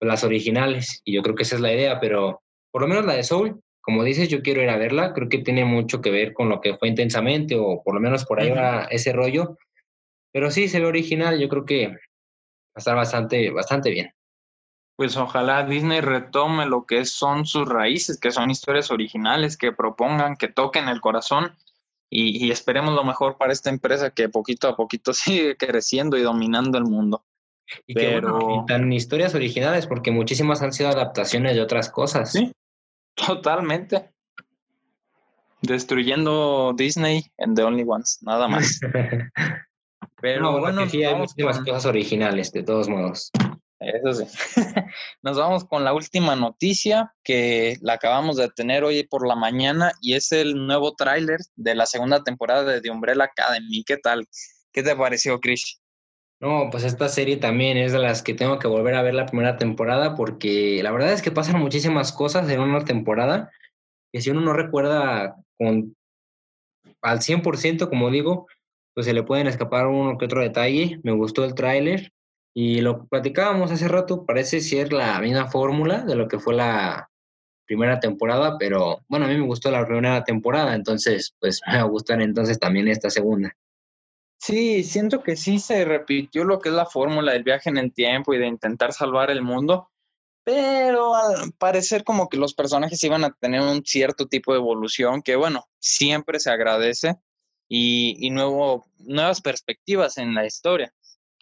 [0.00, 1.02] las, originales.
[1.04, 3.60] Y yo creo que esa es la idea, pero por lo menos la de Soul,
[3.80, 5.12] como dices, yo quiero ir a verla.
[5.12, 8.24] Creo que tiene mucho que ver con lo que fue intensamente, o por lo menos
[8.24, 9.56] por ahí va ese rollo.
[10.32, 11.38] Pero sí, se ve original.
[11.38, 11.94] Yo creo que va
[12.74, 14.12] a estar bastante, bastante bien.
[14.96, 20.36] Pues ojalá Disney retome lo que son sus raíces, que son historias originales, que propongan,
[20.36, 21.56] que toquen el corazón
[22.08, 26.22] y, y esperemos lo mejor para esta empresa que poquito a poquito sigue creciendo y
[26.22, 27.24] dominando el mundo.
[27.86, 28.38] Y Pero...
[28.38, 32.32] que bueno, tan historias originales, porque muchísimas han sido adaptaciones de otras cosas.
[32.32, 32.52] Sí,
[33.14, 34.10] totalmente.
[35.62, 38.80] destruyendo Disney en The Only Ones, nada más.
[40.20, 43.30] Pero bueno, sí, hay muchísimas cosas originales, de todos modos.
[43.80, 44.24] Eso sí.
[45.22, 49.92] Nos vamos con la última noticia que la acabamos de tener hoy por la mañana
[50.00, 53.84] y es el nuevo tráiler de la segunda temporada de The Umbrella Academy.
[53.84, 54.26] ¿Qué tal?
[54.72, 55.80] ¿Qué te pareció, Chris?
[56.44, 59.24] No, pues esta serie también es de las que tengo que volver a ver la
[59.24, 63.50] primera temporada porque la verdad es que pasan muchísimas cosas en una temporada
[64.12, 65.96] que si uno no recuerda con
[67.00, 68.46] al 100%, como digo,
[68.92, 71.00] pues se le pueden escapar uno que otro detalle.
[71.02, 72.12] Me gustó el tráiler
[72.54, 76.52] y lo que platicábamos hace rato parece ser la misma fórmula de lo que fue
[76.52, 77.08] la
[77.66, 81.84] primera temporada, pero bueno, a mí me gustó la primera temporada, entonces pues me va
[81.84, 83.56] a gustar entonces también esta segunda.
[84.38, 87.92] Sí, siento que sí se repitió lo que es la fórmula del viaje en el
[87.94, 89.90] tiempo y de intentar salvar el mundo,
[90.44, 95.22] pero al parecer como que los personajes iban a tener un cierto tipo de evolución
[95.22, 97.16] que bueno, siempre se agradece
[97.68, 100.92] y, y nuevo, nuevas perspectivas en la historia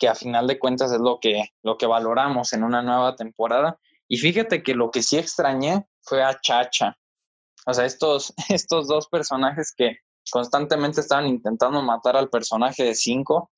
[0.03, 3.79] que a final de cuentas es lo que, lo que valoramos en una nueva temporada.
[4.09, 6.99] Y fíjate que lo que sí extrañé fue a Chacha.
[7.67, 9.99] O sea, estos, estos dos personajes que
[10.31, 13.51] constantemente estaban intentando matar al personaje de cinco,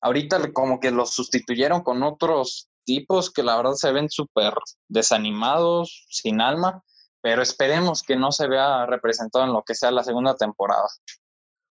[0.00, 4.54] ahorita como que los sustituyeron con otros tipos que la verdad se ven súper
[4.88, 6.82] desanimados, sin alma,
[7.20, 10.86] pero esperemos que no se vea representado en lo que sea la segunda temporada.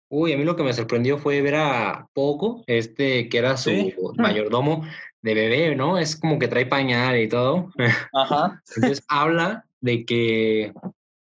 [0.08, 3.70] Uy, a mí lo que me sorprendió fue ver a Poco, este que era su
[4.16, 4.84] mayordomo
[5.22, 5.98] de bebé, ¿no?
[5.98, 7.70] Es como que trae pañal y todo.
[8.12, 8.62] Ajá.
[8.76, 10.72] Entonces habla de que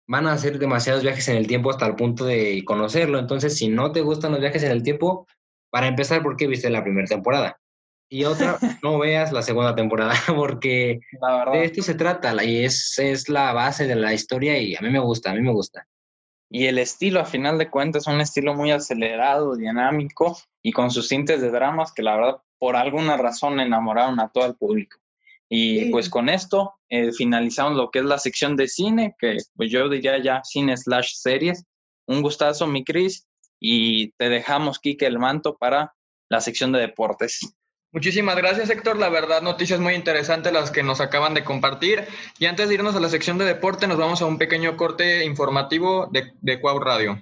[0.08, 3.20] van a hacer demasiados viajes en el tiempo hasta el punto de conocerlo.
[3.20, 5.28] Entonces, si no te gustan los viajes en el tiempo,
[5.70, 7.60] para empezar, ¿por qué viste la primera temporada?
[8.10, 11.00] Y otra, no veas la segunda temporada, porque
[11.52, 14.90] de esto se trata y es, es la base de la historia y a mí
[14.90, 15.88] me gusta, a mí me gusta.
[16.50, 20.92] Y el estilo, a final de cuentas, es un estilo muy acelerado, dinámico y con
[20.92, 24.98] sus tintes de dramas que la verdad, por alguna razón, enamoraron a todo el público.
[25.50, 29.72] Y pues con esto eh, finalizamos lo que es la sección de cine, que pues
[29.72, 31.64] yo diría ya cine slash series.
[32.08, 33.28] Un gustazo, mi Cris,
[33.60, 35.94] y te dejamos, Kike, el manto para
[36.30, 37.56] la sección de deportes.
[37.92, 38.98] Muchísimas gracias, Héctor.
[38.98, 42.04] La verdad, noticias muy interesantes las que nos acaban de compartir.
[42.40, 45.24] Y antes de irnos a la sección de deporte, nos vamos a un pequeño corte
[45.24, 47.22] informativo de, de Cuau Radio.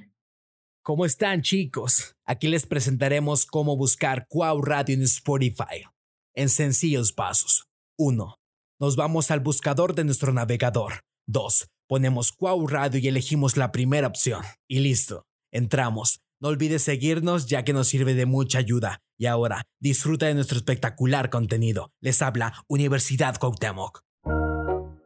[0.82, 2.16] ¿Cómo están, chicos?
[2.26, 5.86] Aquí les presentaremos cómo buscar Cuau Radio en Spotify.
[6.34, 7.70] En sencillos pasos.
[7.98, 8.40] 1.
[8.80, 10.94] Nos vamos al buscador de nuestro navegador.
[11.28, 11.68] 2.
[11.88, 14.42] Ponemos Cuau Radio y elegimos la primera opción.
[14.68, 15.26] Y listo.
[15.52, 16.22] Entramos.
[16.42, 19.00] No olvides seguirnos ya que nos sirve de mucha ayuda.
[19.18, 21.92] Y ahora, disfruta de nuestro espectacular contenido.
[22.02, 24.02] Les habla Universidad Cuauhtémoc.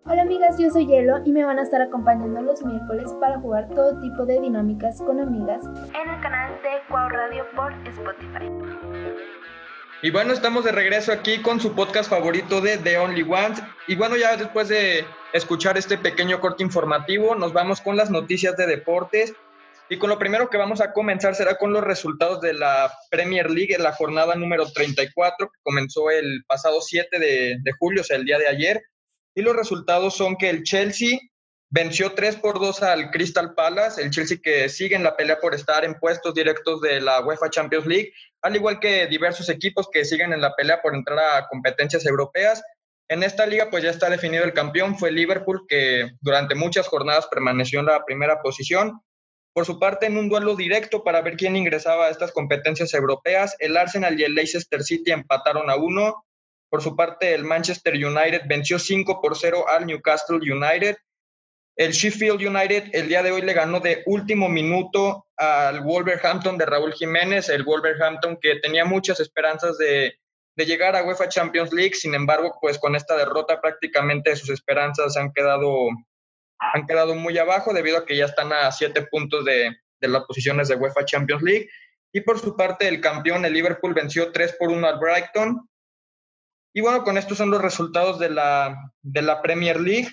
[0.10, 3.68] Hola amigas, yo soy Hielo y me van a estar acompañando los miércoles para jugar
[3.76, 8.50] todo tipo de dinámicas con amigas en el canal de Cuau Radio por Spotify.
[10.04, 13.64] Y bueno, estamos de regreso aquí con su podcast favorito de The Only Ones.
[13.88, 18.56] Y bueno, ya después de escuchar este pequeño corte informativo, nos vamos con las noticias
[18.58, 19.34] de deportes.
[19.90, 23.50] Y con lo primero que vamos a comenzar será con los resultados de la Premier
[23.50, 28.18] League en la jornada número 34, que comenzó el pasado 7 de, julio, o sea,
[28.18, 28.84] el día de ayer.
[29.34, 31.18] Y los resultados son que el Chelsea
[31.70, 35.54] venció 3 por 2 al Crystal Palace, el Chelsea que sigue en la pelea por
[35.54, 40.06] estar en puestos directos de la UEFA Champions League, al igual que diversos equipos que
[40.06, 42.64] siguen en la pelea por entrar a competencias europeas.
[43.10, 47.28] En esta liga pues ya está definido el campeón, fue Liverpool que durante muchas jornadas
[47.28, 49.02] permaneció en la primera posición
[49.58, 53.56] por su parte, en un duelo directo para ver quién ingresaba a estas competencias europeas,
[53.58, 56.28] el Arsenal y el Leicester City empataron a uno.
[56.70, 60.98] Por su parte, el Manchester United venció 5 por 0 al Newcastle United.
[61.78, 66.66] El Sheffield United el día de hoy le ganó de último minuto al Wolverhampton de
[66.66, 70.18] Raúl Jiménez, el Wolverhampton que tenía muchas esperanzas de,
[70.56, 75.16] de llegar a UEFA Champions League, sin embargo, pues con esta derrota prácticamente sus esperanzas
[75.16, 75.90] han quedado
[76.60, 80.68] han quedado muy abajo debido a que ya están a siete puntos de, las posiciones
[80.68, 81.70] de UEFA Champions League.
[82.12, 85.70] Y por su parte, el campeón, el Liverpool, venció 3 por 1 al Brighton.
[86.74, 90.10] Y bueno, con estos son los resultados de la, de la Premier League.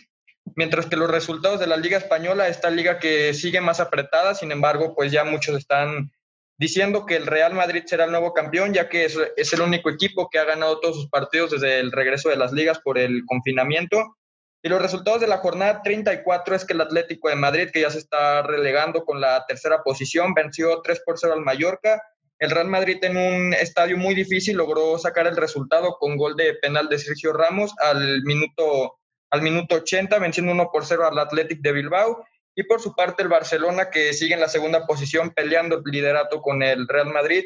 [0.57, 4.53] Mientras que los resultados de la Liga Española, esta liga que sigue más apretada, sin
[4.53, 6.12] embargo, pues ya muchos están
[6.59, 10.28] diciendo que el Real Madrid será el nuevo campeón, ya que es, el único equipo
[10.30, 14.16] que ha ganado todos sus partidos desde el regreso de las ligas por el confinamiento.
[14.62, 17.90] Y los resultados de la jornada 34 es que el Atlético de Madrid, que ya
[17.90, 22.01] se está relegando con la tercera posición, venció 3 por 0 al Mallorca.
[22.38, 26.55] El Real Madrid en un estadio muy difícil logró sacar el resultado con gol de
[26.55, 28.97] penal de Sergio Ramos al minuto,
[29.35, 32.24] al minuto 80, venciendo 1 por 0 al Atlético de Bilbao.
[32.55, 36.41] Y por su parte el Barcelona, que sigue en la segunda posición peleando el liderato
[36.41, 37.45] con el Real Madrid,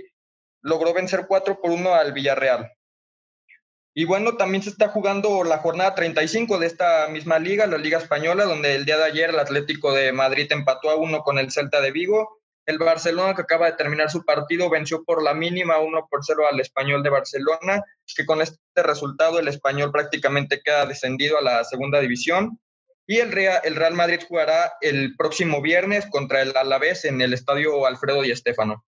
[0.61, 2.71] logró vencer 4 por 1 al Villarreal.
[3.95, 7.97] Y bueno, también se está jugando la jornada 35 de esta misma liga, la Liga
[7.97, 11.51] Española, donde el día de ayer el Atlético de Madrid empató a uno con el
[11.51, 12.39] Celta de Vigo.
[12.69, 16.43] El Barcelona, que acaba de terminar su partido, venció por la mínima 1 por 0
[16.53, 17.83] al Español de Barcelona,
[18.15, 22.61] que con este resultado el Español prácticamente queda descendido a la segunda división.
[23.07, 28.23] Y el Real, Madrid jugará el próximo viernes contra el Alavés en el estadio Alfredo
[28.23, 28.85] y Estéfano.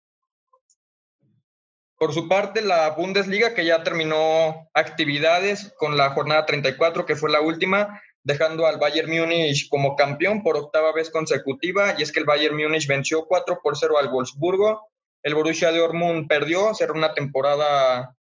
[1.98, 7.30] Por su parte, la Bundesliga, que ya terminó actividades con la jornada 34, que fue
[7.30, 12.18] la última, dejando al Bayern Múnich como campeón por octava vez consecutiva, y es que
[12.18, 14.88] el Bayern Múnich venció 4 por 0 al Wolfsburgo.
[15.22, 18.16] El Borussia Dortmund perdió, cerró una temporada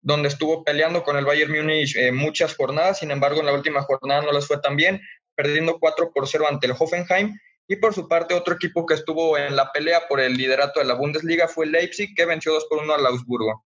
[0.00, 3.82] donde estuvo peleando con el Bayern Múnich eh, muchas jornadas, sin embargo, en la última
[3.82, 5.02] jornada no les fue tan bien,
[5.34, 7.38] perdiendo 4 por 0 ante el Hoffenheim.
[7.68, 10.86] Y por su parte, otro equipo que estuvo en la pelea por el liderato de
[10.86, 13.62] la Bundesliga fue Leipzig, que venció 2 por 1 al Augsburgo.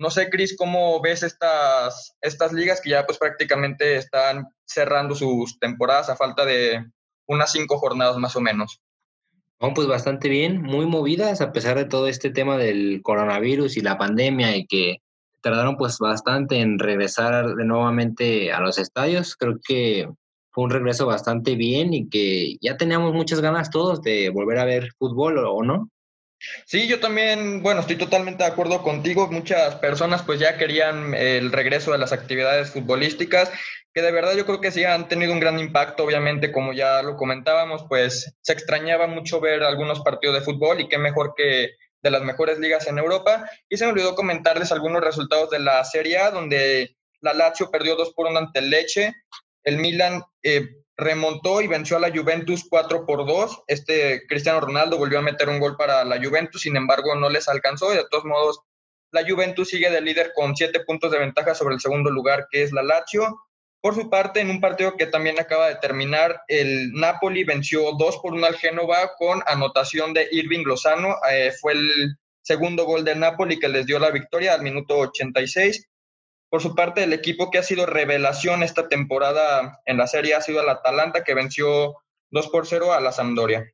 [0.00, 5.58] No sé, Cris, ¿cómo ves estas, estas ligas que ya pues prácticamente están cerrando sus
[5.58, 6.86] temporadas a falta de
[7.26, 8.80] unas cinco jornadas más o menos?
[9.60, 13.82] No, pues bastante bien, muy movidas a pesar de todo este tema del coronavirus y
[13.82, 15.02] la pandemia y que
[15.42, 19.36] tardaron pues bastante en regresar de nuevamente a los estadios.
[19.36, 20.08] Creo que
[20.50, 24.64] fue un regreso bastante bien y que ya teníamos muchas ganas todos de volver a
[24.64, 25.90] ver fútbol, ¿o no?
[26.64, 29.28] Sí, yo también, bueno, estoy totalmente de acuerdo contigo.
[29.30, 33.50] Muchas personas pues ya querían el regreso de las actividades futbolísticas,
[33.92, 37.02] que de verdad yo creo que sí han tenido un gran impacto, obviamente, como ya
[37.02, 41.72] lo comentábamos, pues se extrañaba mucho ver algunos partidos de fútbol y qué mejor que
[42.02, 43.48] de las mejores ligas en Europa.
[43.68, 47.96] Y se me olvidó comentarles algunos resultados de la Serie A, donde la Lazio perdió
[47.96, 49.12] 2 por 1 ante el Leche,
[49.64, 50.68] el Milan eh,
[51.00, 53.64] remontó y venció a la Juventus 4 por 2.
[53.66, 57.48] Este Cristiano Ronaldo volvió a meter un gol para la Juventus, sin embargo no les
[57.48, 58.60] alcanzó y de todos modos
[59.10, 62.62] la Juventus sigue de líder con 7 puntos de ventaja sobre el segundo lugar que
[62.62, 63.40] es la Lazio.
[63.80, 68.18] Por su parte, en un partido que también acaba de terminar, el Napoli venció 2
[68.18, 71.16] por 1 al Génova con anotación de Irving Lozano.
[71.32, 75.89] Eh, fue el segundo gol del Napoli que les dio la victoria al minuto 86.
[76.50, 80.40] Por su parte, el equipo que ha sido revelación esta temporada en la serie ha
[80.40, 81.96] sido el Atalanta, que venció
[82.30, 83.72] 2 por 0 a la Sampdoria.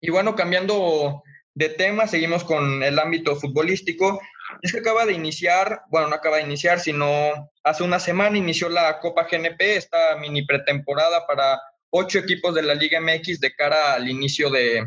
[0.00, 1.22] Y bueno, cambiando
[1.54, 4.20] de tema, seguimos con el ámbito futbolístico.
[4.60, 8.68] Es que acaba de iniciar, bueno, no acaba de iniciar, sino hace una semana inició
[8.68, 13.94] la Copa GNP, esta mini pretemporada para ocho equipos de la Liga MX de cara
[13.94, 14.86] al inicio de,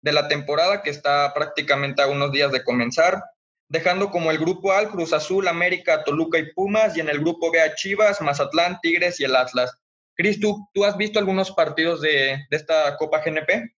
[0.00, 3.20] de la temporada que está prácticamente a unos días de comenzar
[3.68, 7.50] dejando como el grupo A Cruz Azul, América, Toluca y Pumas, y en el grupo
[7.50, 9.76] B a Chivas, Mazatlán, Tigres y el Atlas.
[10.14, 13.74] Cris, ¿tú, has visto algunos partidos de, esta Copa GNP?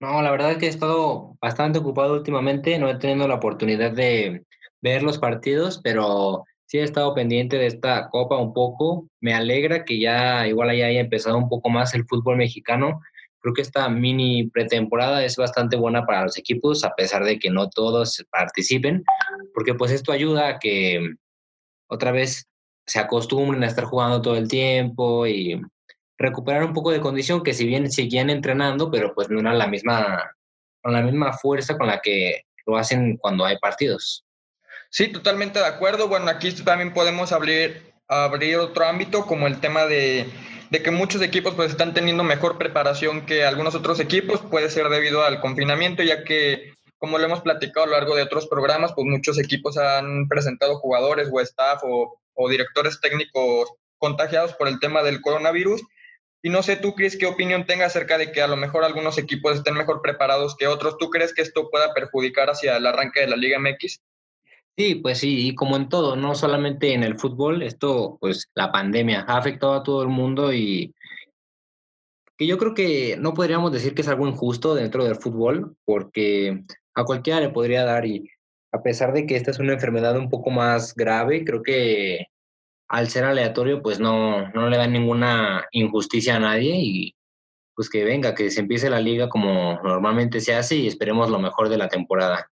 [0.00, 3.90] No, la verdad es que he estado bastante ocupado últimamente, no he tenido la oportunidad
[3.90, 4.44] de
[4.80, 9.08] ver los partidos, pero sí he estado pendiente de esta Copa un poco.
[9.20, 13.00] Me alegra que ya igual haya empezado un poco más el fútbol mexicano
[13.40, 17.50] Creo que esta mini pretemporada es bastante buena para los equipos, a pesar de que
[17.50, 19.02] no todos participen,
[19.54, 21.14] porque pues esto ayuda a que
[21.88, 22.46] otra vez
[22.86, 25.60] se acostumbren a estar jugando todo el tiempo y
[26.18, 29.66] recuperar un poco de condición que si bien seguían entrenando, pero pues no era la
[29.66, 30.30] misma,
[30.82, 34.24] con la misma fuerza con la que lo hacen cuando hay partidos.
[34.90, 36.08] Sí, totalmente de acuerdo.
[36.08, 40.26] Bueno, aquí también podemos abrir, abrir otro ámbito como el tema de
[40.70, 44.88] de que muchos equipos pues están teniendo mejor preparación que algunos otros equipos, puede ser
[44.88, 48.92] debido al confinamiento, ya que como lo hemos platicado a lo largo de otros programas,
[48.92, 52.16] pues muchos equipos han presentado jugadores o staff o,
[52.48, 55.82] directores técnicos contagiados por el tema del coronavirus.
[56.42, 59.18] Y no sé tú, Cris, qué opinión tenga acerca de que a lo mejor algunos
[59.18, 60.96] equipos estén mejor preparados que otros.
[60.96, 64.00] ¿Tú crees que esto pueda perjudicar hacia el arranque de la Liga MX?
[64.76, 68.72] Sí, pues sí, y como en todo, no solamente en el fútbol, esto, pues la
[68.72, 70.94] pandemia ha afectado a todo el mundo y
[72.38, 76.64] que yo creo que no podríamos decir que es algo injusto dentro del fútbol, porque
[76.94, 78.30] a cualquiera le podría dar y
[78.72, 82.26] a pesar de que esta es una enfermedad un poco más grave, creo que
[82.88, 87.14] al ser aleatorio, pues no, no le da ninguna injusticia a nadie y
[87.74, 91.38] pues que venga, que se empiece la liga como normalmente se hace y esperemos lo
[91.38, 92.50] mejor de la temporada.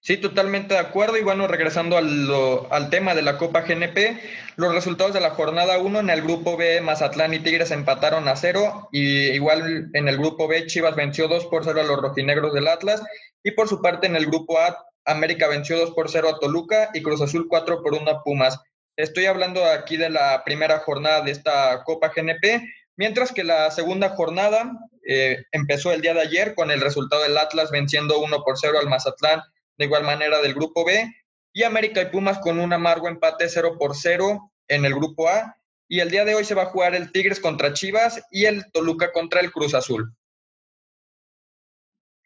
[0.00, 1.16] Sí, totalmente de acuerdo.
[1.16, 4.20] Y bueno, regresando al, tema de la Copa GNP,
[4.56, 8.36] los resultados de la jornada 1 en el grupo B, Mazatlán y Tigres empataron a
[8.36, 8.88] cero.
[8.92, 12.68] Y igual en el grupo B, Chivas venció 2 por 0 a los rojinegros del
[12.68, 13.02] Atlas.
[13.42, 16.90] Y por su parte, en el grupo A, América venció 2 por 0 a Toluca
[16.94, 18.60] y Cruz Azul 4 por 1 a Pumas.
[18.96, 22.62] Estoy hablando aquí de la primera jornada de esta Copa GNP.
[22.96, 24.70] Mientras que la segunda jornada
[25.06, 28.78] eh, empezó el día de ayer con el resultado del Atlas venciendo 1 por 0
[28.80, 29.42] al Mazatlán,
[29.78, 31.12] de igual manera del grupo B,
[31.56, 35.56] y América y Pumas con un amargo empate 0 por 0 en el grupo A.
[35.88, 38.70] Y el día de hoy se va a jugar el Tigres contra Chivas y el
[38.72, 40.14] Toluca contra el Cruz Azul.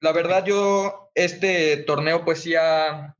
[0.00, 3.14] La verdad, yo este torneo pues sí ha,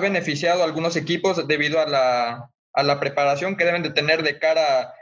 [0.00, 4.38] beneficiado a algunos equipos debido a la, a la preparación que deben de tener de
[4.38, 4.94] cara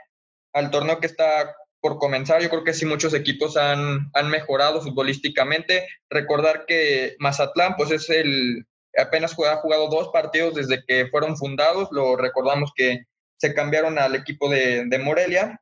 [0.51, 4.81] al torneo que está por comenzar, yo creo que sí muchos equipos han, han mejorado
[4.81, 5.87] futbolísticamente.
[6.09, 8.65] Recordar que Mazatlán, pues es el,
[8.97, 13.05] apenas ha jugado dos partidos desde que fueron fundados, lo recordamos que
[13.37, 15.61] se cambiaron al equipo de, de Morelia.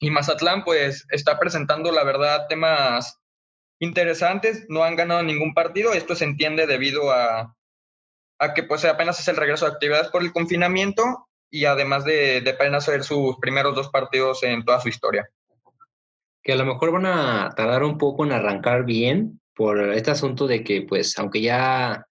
[0.00, 3.18] Y Mazatlán, pues está presentando, la verdad, temas
[3.80, 7.56] interesantes, no han ganado ningún partido, esto se entiende debido a,
[8.38, 12.40] a que pues apenas es el regreso de actividades por el confinamiento y además de,
[12.40, 15.30] de apenas ser sus primeros dos partidos en toda su historia
[16.48, 20.46] que a lo mejor van a tardar un poco en arrancar bien por este asunto
[20.46, 22.06] de que, pues, aunque ya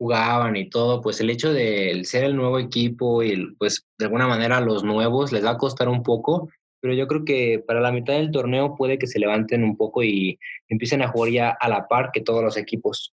[0.00, 4.26] jugaban y todo, pues el hecho de ser el nuevo equipo y, pues, de alguna
[4.26, 6.48] manera los nuevos les va a costar un poco,
[6.80, 10.02] pero yo creo que para la mitad del torneo puede que se levanten un poco
[10.02, 10.38] y
[10.70, 13.12] empiecen a jugar ya a la par que todos los equipos.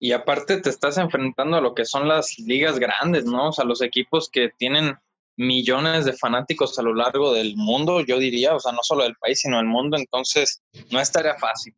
[0.00, 3.50] Y aparte te estás enfrentando a lo que son las ligas grandes, ¿no?
[3.50, 4.96] O sea, los equipos que tienen
[5.36, 9.14] millones de fanáticos a lo largo del mundo, yo diría, o sea, no solo del
[9.14, 11.76] país, sino del mundo, entonces no estaría fácil.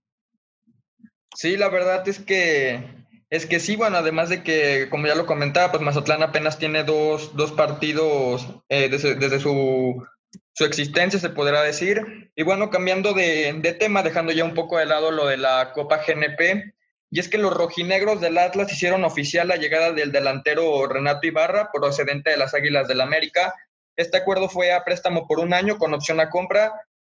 [1.35, 5.27] Sí, la verdad es que es que sí, bueno, además de que, como ya lo
[5.27, 10.07] comentaba, pues Mazatlán apenas tiene dos, dos partidos eh, desde, desde su,
[10.53, 12.31] su, existencia, se podrá decir.
[12.37, 15.73] Y bueno, cambiando de, de, tema, dejando ya un poco de lado lo de la
[15.73, 16.75] Copa GNP,
[17.11, 21.71] y es que los rojinegros del Atlas hicieron oficial la llegada del delantero Renato Ibarra,
[21.73, 23.55] procedente de las Águilas del América.
[23.97, 26.73] Este acuerdo fue a préstamo por un año con opción a compra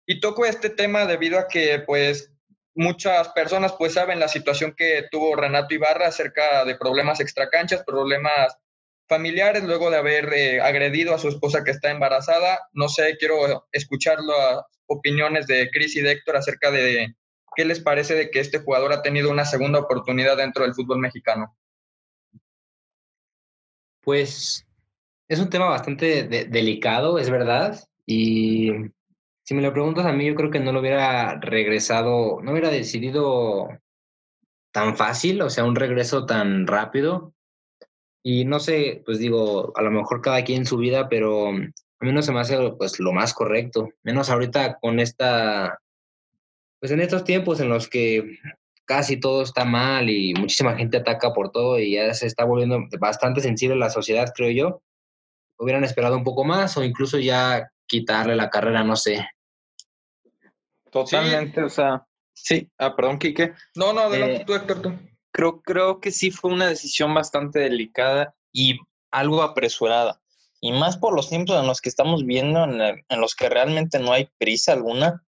[0.05, 2.31] y toco este tema debido a que pues
[2.77, 8.57] muchas personas pues saben la situación que tuvo Renato Ibarra acerca de problemas extracanchas, problemas
[9.09, 12.61] familiares luego de haber eh, agredido a su esposa que está embarazada.
[12.73, 17.15] No sé, quiero escuchar las opiniones de Cris y de Héctor acerca de
[17.57, 20.99] ¿Qué les parece de que este jugador ha tenido una segunda oportunidad dentro del fútbol
[20.99, 21.57] mexicano?
[24.03, 24.67] Pues
[25.27, 27.83] es un tema bastante delicado, es verdad.
[28.05, 28.71] Y
[29.47, 32.69] si me lo preguntas a mí, yo creo que no lo hubiera regresado, no hubiera
[32.69, 33.69] decidido
[34.73, 37.33] tan fácil, o sea, un regreso tan rápido.
[38.25, 41.53] Y no sé, pues digo, a lo mejor cada quien en su vida, pero a
[42.05, 45.79] mí no se me hace pues lo más correcto, menos ahorita con esta
[46.81, 48.39] pues en estos tiempos en los que
[48.85, 52.81] casi todo está mal y muchísima gente ataca por todo y ya se está volviendo
[52.99, 54.83] bastante sensible la sociedad, creo yo,
[55.57, 59.25] hubieran esperado un poco más o incluso ya quitarle la carrera, no sé.
[61.05, 63.53] Totalmente, o sea, sí, ah, perdón, Quique.
[63.75, 64.93] No, no, adelante, eh, tú, Héctor, tú.
[65.31, 68.79] Creo, creo que sí fue una decisión bastante delicada y
[69.11, 70.23] algo apresurada.
[70.63, 74.13] Y más por los tiempos en los que estamos viendo, en los que realmente no
[74.13, 75.23] hay prisa alguna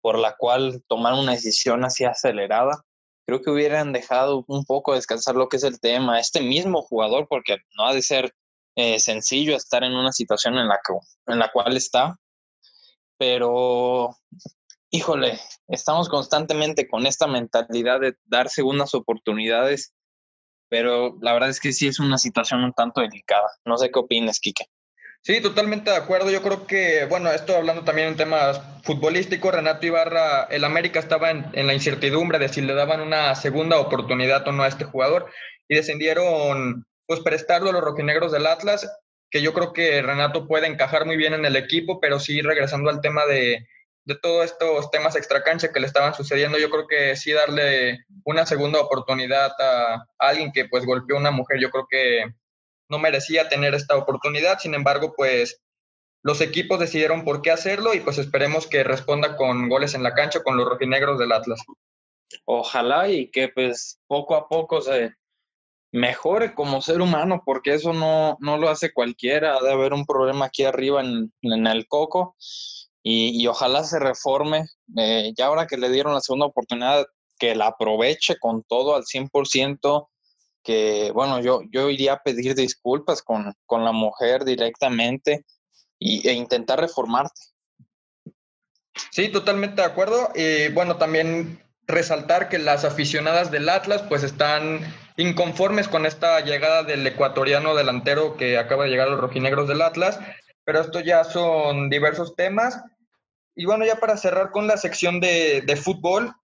[0.00, 2.84] por la cual tomar una decisión así acelerada.
[3.24, 6.18] Creo que hubieran dejado un poco descansar lo que es el tema.
[6.18, 8.34] Este mismo jugador, porque no ha de ser
[8.74, 10.94] eh, sencillo estar en una situación en la, que,
[11.32, 12.18] en la cual está,
[13.16, 14.16] pero
[14.92, 19.94] híjole, estamos constantemente con esta mentalidad de dar segundas oportunidades,
[20.68, 23.48] pero la verdad es que sí es una situación un tanto delicada.
[23.64, 24.66] No sé qué opinas, Kike.
[25.22, 26.30] Sí, totalmente de acuerdo.
[26.30, 31.30] Yo creo que, bueno, esto hablando también en temas futbolísticos, Renato Ibarra, el América estaba
[31.30, 35.30] en, la incertidumbre de si le daban una segunda oportunidad o no a este jugador
[35.68, 38.90] y decidieron pues prestarlo a los rojinegros del Atlas,
[39.30, 42.90] que yo creo que Renato puede encajar muy bien en el equipo, pero sí regresando
[42.90, 43.66] al tema de,
[44.04, 48.46] de todos estos temas extracancha que le estaban sucediendo, yo creo que sí darle una
[48.46, 52.24] segunda oportunidad a, alguien que pues golpeó a una mujer, yo creo que
[52.88, 54.58] no merecía tener esta oportunidad.
[54.58, 55.62] Sin embargo, pues
[56.22, 60.14] los equipos decidieron por qué hacerlo y pues esperemos que responda con goles en la
[60.14, 61.60] cancha con los rojinegros del Atlas.
[62.44, 65.14] Ojalá y que pues poco a poco se
[65.92, 69.56] mejore como ser humano, porque eso no, no lo hace cualquiera.
[69.56, 72.36] Ha de haber un problema aquí arriba en, en el coco
[73.02, 74.66] y, y, ojalá se reforme.
[74.96, 77.04] Eh, ya ahora que le dieron la segunda oportunidad,
[77.38, 80.08] que la aproveche con todo al 100%,
[80.62, 85.44] que, bueno, yo, yo iría a pedir disculpas con, con la mujer directamente
[85.98, 87.40] y, e intentar reformarte.
[89.10, 90.30] Sí, totalmente de acuerdo.
[90.34, 94.80] Y bueno, también resaltar que las aficionadas del Atlas pues están
[95.16, 99.82] inconformes con esta llegada del ecuatoriano delantero que acaba de llegar a los rojinegros del
[99.82, 100.18] Atlas,
[100.64, 102.82] pero esto ya son diversos temas.
[103.54, 106.34] Y bueno, ya para cerrar con la sección de, de fútbol,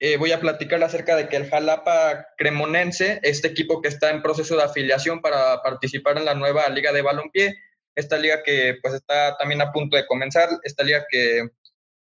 [0.00, 4.22] eh, voy a platicar acerca de que el Jalapa Cremonense, este equipo que está en
[4.22, 7.56] proceso de afiliación para participar en la nueva Liga de Balompié,
[7.94, 11.48] esta liga que pues está también a punto de comenzar, esta liga que,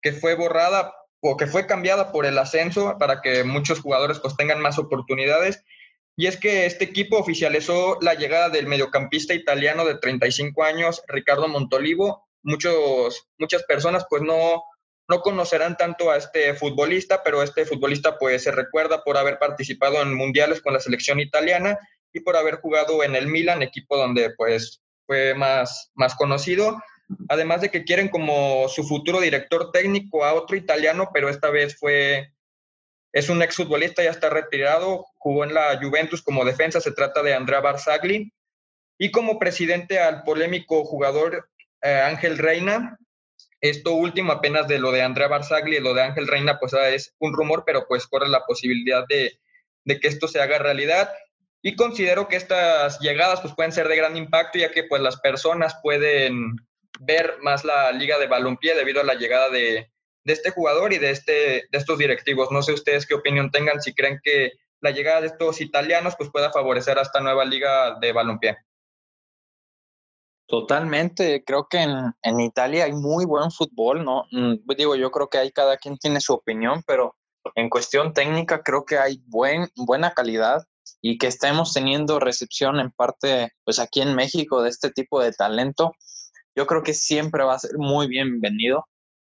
[0.02, 4.36] que fue borrada o que fue cambiada por el ascenso para que muchos jugadores pues
[4.36, 5.64] tengan más oportunidades.
[6.16, 11.48] Y es que este equipo oficializó la llegada del mediocampista italiano de 35 años, Ricardo
[11.48, 12.28] Montolivo.
[12.42, 14.62] Muchos, muchas personas pues no,
[15.08, 20.02] no conocerán tanto a este futbolista, pero este futbolista pues se recuerda por haber participado
[20.02, 21.78] en mundiales con la selección italiana
[22.12, 26.82] y por haber jugado en el Milan, equipo donde pues fue más, más conocido.
[27.28, 31.76] Además de que quieren como su futuro director técnico a otro italiano, pero esta vez
[31.78, 32.32] fue,
[33.12, 37.34] es un exfutbolista, ya está retirado, jugó en la Juventus como defensa, se trata de
[37.34, 38.32] Andrea Barzagli,
[38.98, 41.50] y como presidente al polémico jugador
[41.82, 42.98] eh, Ángel Reina,
[43.60, 46.88] esto último apenas de lo de Andrea Barzagli y lo de Ángel Reina, pues ah,
[46.88, 49.38] es un rumor, pero pues corre la posibilidad de,
[50.00, 51.10] que esto se haga realidad.
[51.62, 55.20] Y considero que estas llegadas pues pueden ser de gran impacto, ya que pues las
[55.20, 56.56] personas pueden
[57.00, 59.91] ver más la liga de balompié debido a la llegada de,
[60.24, 61.32] este jugador y de, este,
[61.70, 62.50] de estos directivos.
[62.50, 66.30] No sé ustedes qué opinión tengan, si creen que la llegada de estos italianos pues
[66.30, 68.58] pueda favorecer a esta nueva liga de balompié.
[70.46, 74.26] Totalmente, creo que en, en, Italia hay muy buen fútbol, ¿no?
[74.32, 77.16] Mm, digo, yo creo que ahí cada quien tiene su opinión, pero
[77.54, 80.62] en cuestión técnica creo que hay buen, buena calidad
[81.00, 85.32] y que estemos teniendo recepción en parte, pues aquí en México, de este tipo de
[85.32, 85.92] talento,
[86.54, 88.86] yo creo que siempre va a ser muy bienvenido.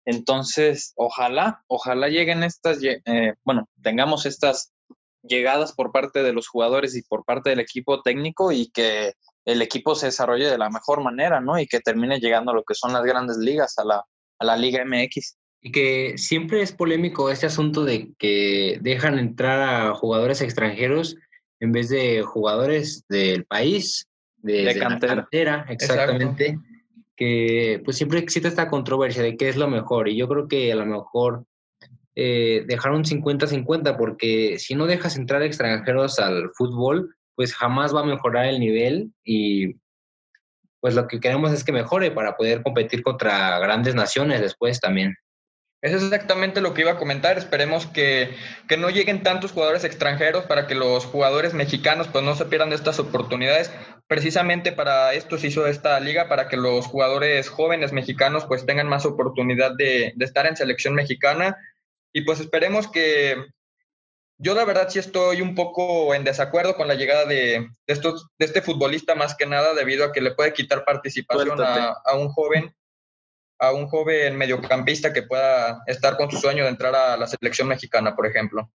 [0.08, 4.72] Entonces, ojalá, ojalá lleguen estas, eh, bueno, tengamos estas
[5.22, 9.62] llegadas por parte de los jugadores y por parte del equipo técnico y que el
[9.62, 11.60] equipo se desarrolle de la mejor manera, ¿no?
[11.60, 14.05] Y que termine llegando a lo que son las grandes ligas, a la,
[14.39, 15.36] a la Liga MX.
[15.62, 21.18] Y que siempre es polémico este asunto de que dejan entrar a jugadores extranjeros
[21.60, 25.66] en vez de jugadores del país, de, de, cantera.
[25.68, 26.58] exactamente.
[27.18, 30.07] Que pues siempre existe esta controversia de qué es lo mejor.
[30.07, 31.43] Y yo creo que a lo mejor
[32.15, 38.01] eh, dejar un 50-50, porque si no dejas entrar extranjeros al fútbol, pues jamás va
[38.01, 39.76] a mejorar el nivel y
[40.80, 45.15] pues lo que queremos es que mejore para poder competir contra grandes naciones después también.
[45.82, 47.38] Eso es exactamente lo que iba a comentar.
[47.38, 48.36] Esperemos que,
[48.68, 52.70] que, no lleguen tantos jugadores extranjeros para que los jugadores mexicanos pues no se pierdan
[52.70, 53.72] de estas oportunidades.
[54.08, 58.88] Precisamente para esto se hizo esta liga, para que los jugadores jóvenes mexicanos pues tengan
[58.88, 61.58] más oportunidad de, de estar en selección mexicana.
[62.12, 63.36] Y pues esperemos que,
[64.40, 68.46] yo la verdad sí estoy un poco en desacuerdo con la llegada de, estos, de
[68.46, 72.76] este futbolista más que nada debido a que le puede quitar participación a, un joven
[73.60, 77.68] a un joven mediocampista que pueda estar con su sueño de entrar a la selección
[77.68, 78.72] mexicana, por ejemplo.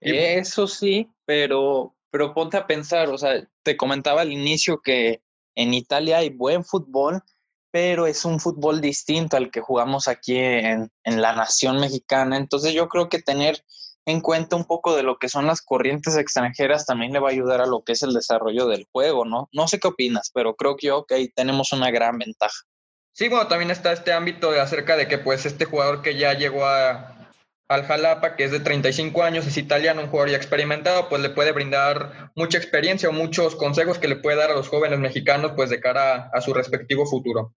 [0.00, 5.22] Eso sí, pero, pero ponte a pensar, o sea, te comentaba al inicio que
[5.54, 7.22] en Italia hay buen fútbol,
[7.70, 12.36] pero es un fútbol distinto al que jugamos aquí en, la nación mexicana.
[12.36, 13.64] Entonces yo creo que tener
[14.04, 17.32] en cuenta un poco de lo que son las corrientes extranjeras también le va a
[17.32, 19.48] ayudar a lo que es el desarrollo del juego, ¿no?
[19.52, 22.66] No sé qué opinas, pero creo que ahí tenemos una gran ventaja.
[23.12, 26.32] Sí, bueno, también está este ámbito de acerca de que pues este jugador que ya
[26.32, 27.30] llegó a,
[27.68, 31.30] al Jalapa, que es de 35 años, es italiano, un jugador ya experimentado, pues le
[31.30, 35.52] puede brindar mucha experiencia o muchos consejos que le puede dar a los jóvenes mexicanos
[35.54, 37.54] pues de cara a su respectivo futuro.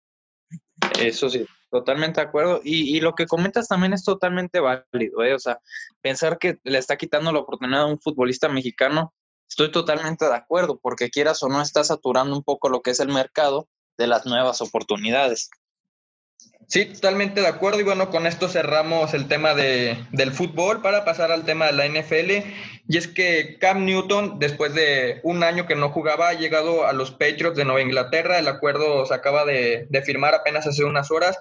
[0.99, 2.61] Eso sí, totalmente de acuerdo.
[2.65, 5.35] Y, lo que comentas también es totalmente válido, ¿eh?
[5.35, 5.61] O sea,
[6.01, 9.13] pensar que le está quitando la oportunidad a un futbolista mexicano,
[9.49, 13.01] estoy totalmente de acuerdo, porque quieras o no, está saturando un poco lo que es
[13.01, 15.51] el mercado de las nuevas oportunidades.
[16.68, 17.80] Sí, totalmente de acuerdo.
[17.80, 21.72] Y bueno, con esto cerramos el tema de, del fútbol para pasar al tema de
[21.72, 22.49] la NFL.
[22.88, 26.93] Y es que Cam Newton, después de un año que no jugaba, ha llegado a
[26.93, 28.38] los Patriots de Nueva Inglaterra.
[28.38, 31.38] El acuerdo se acaba de, firmar apenas hace unas horas.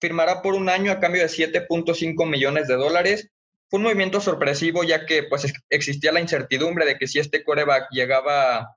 [0.00, 3.30] Firmará por un año a cambio de 7.5 millones de dólares.
[3.68, 7.88] Fue un movimiento sorpresivo ya que pues existía la incertidumbre de que si este coreback
[7.90, 8.76] llegaba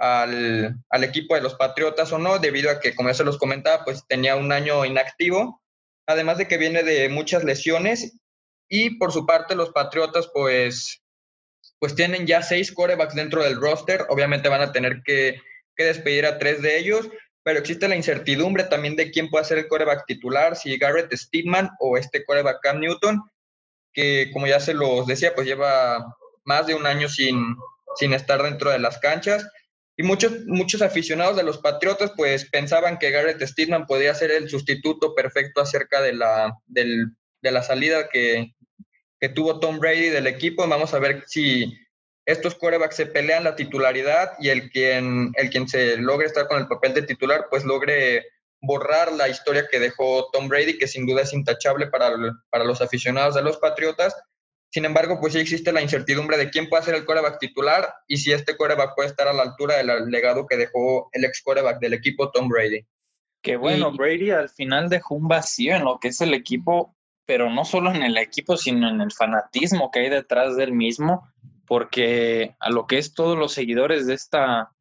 [0.00, 3.38] al, al, equipo de los Patriotas o no, debido a que, como ya se los
[3.38, 5.62] comentaba, pues tenía un año inactivo,
[6.06, 8.18] además de que viene de muchas lesiones
[8.68, 11.02] y por su parte los Patriotas pues,
[11.78, 15.40] pues tienen ya seis corebacks dentro del roster, obviamente van a tener que,
[15.76, 17.08] que despedir a tres de ellos,
[17.42, 21.70] pero existe la incertidumbre también de quién puede ser el coreback titular, si Garrett Steedman
[21.78, 23.22] o este coreback Cam Newton,
[23.92, 27.56] que como ya se los decía, pues lleva más de un año sin,
[27.96, 29.46] sin estar dentro de las canchas.
[30.00, 34.48] Y muchos, muchos aficionados de los Patriotas pues pensaban que Garrett Stidman podía ser el
[34.48, 38.54] sustituto perfecto acerca de la, de la salida que,
[39.20, 40.66] que tuvo Tom Brady del equipo.
[40.66, 41.78] Vamos a ver si
[42.24, 46.58] estos quarterbacks se pelean la titularidad y el quien, el quien se logre estar con
[46.58, 48.24] el papel de titular, pues logre
[48.62, 52.10] borrar la historia que dejó Tom Brady, que sin duda es intachable para,
[52.48, 54.16] para los aficionados de los Patriotas.
[54.70, 58.18] Sin embargo, pues sí existe la incertidumbre de quién puede ser el quarterback titular y
[58.18, 61.80] si este quarterback puede estar a la altura del legado que dejó el ex quarterback
[61.80, 62.86] del equipo Tom Brady.
[63.42, 66.94] Que bueno, Brady al final dejó un vacío en lo que es el equipo,
[67.26, 71.28] pero no solo en el equipo, sino en el fanatismo que hay detrás del mismo
[71.66, 74.72] porque a lo que es todos los seguidores de esta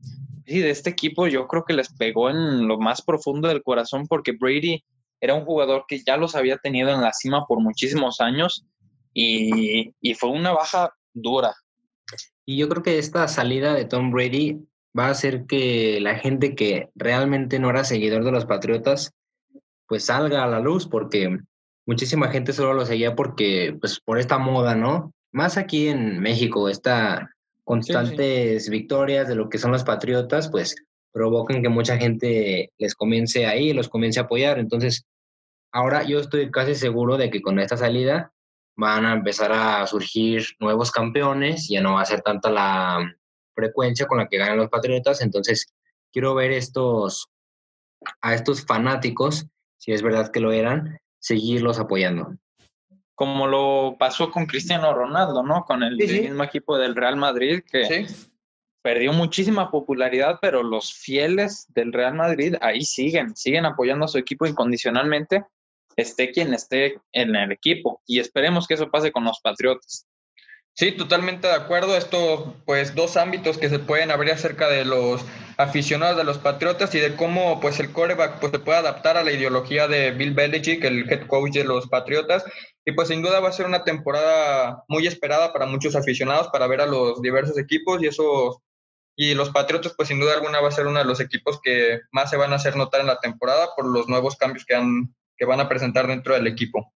[0.47, 4.07] sí, de este equipo, yo creo que les pegó en lo más profundo del corazón
[4.07, 4.83] porque Brady
[5.21, 8.65] era un jugador que ya los había tenido en la cima por muchísimos años
[9.13, 11.55] y, y fue una baja dura.
[12.45, 14.59] Y yo creo que esta salida de Tom Brady
[14.97, 19.11] va a hacer que la gente que realmente no era seguidor de los Patriotas,
[19.87, 21.39] pues salga a la luz, porque
[21.85, 25.13] muchísima gente solo lo seguía porque, pues por esta moda, ¿no?
[25.31, 27.29] más aquí en México, esta
[27.63, 30.75] constantes victorias de lo que son los patriotas, pues
[31.11, 34.57] provocan que mucha gente les comience ahí, los comience a apoyar.
[34.57, 35.05] Entonces,
[35.71, 38.31] ahora yo estoy casi seguro de que con esta salida
[38.79, 43.13] van a empezar a surgir nuevos campeones, ya no va a ser tanta la
[43.53, 45.73] frecuencia con la que ganan los patriotas, entonces
[46.13, 47.29] quiero ver estos
[48.21, 52.37] a estos fanáticos, si es verdad que lo eran, seguirlos apoyando.
[53.15, 55.65] Como lo pasó con Cristiano Ronaldo, ¿no?
[55.65, 58.07] Con el, mismo equipo del Real Madrid, que
[58.81, 64.17] perdió muchísima popularidad, pero los fieles del Real Madrid ahí siguen, siguen apoyando a su
[64.17, 65.43] equipo incondicionalmente,
[65.99, 68.01] esté quien esté en el equipo.
[68.05, 70.05] Y esperemos que eso pase con los Patriotas.
[70.73, 71.97] Sí, totalmente de acuerdo.
[71.97, 75.21] Esto, pues, dos ámbitos que se pueden abrir acerca de los
[75.57, 79.23] aficionados de los Patriotas y de cómo, pues, el coreback pues, se puede adaptar a
[79.23, 82.45] la ideología de Bill Belichick, el head coach de los Patriotas,
[82.89, 86.67] y pues sin duda va a ser una temporada muy esperada para muchos aficionados para
[86.67, 88.63] ver a los diversos equipos y eso
[89.15, 91.99] y los Patriotas pues sin duda alguna va a ser uno de los equipos que
[92.11, 95.13] más se van a hacer notar en la temporada por los nuevos cambios que, han,
[95.39, 96.93] que van a presentar dentro del equipo.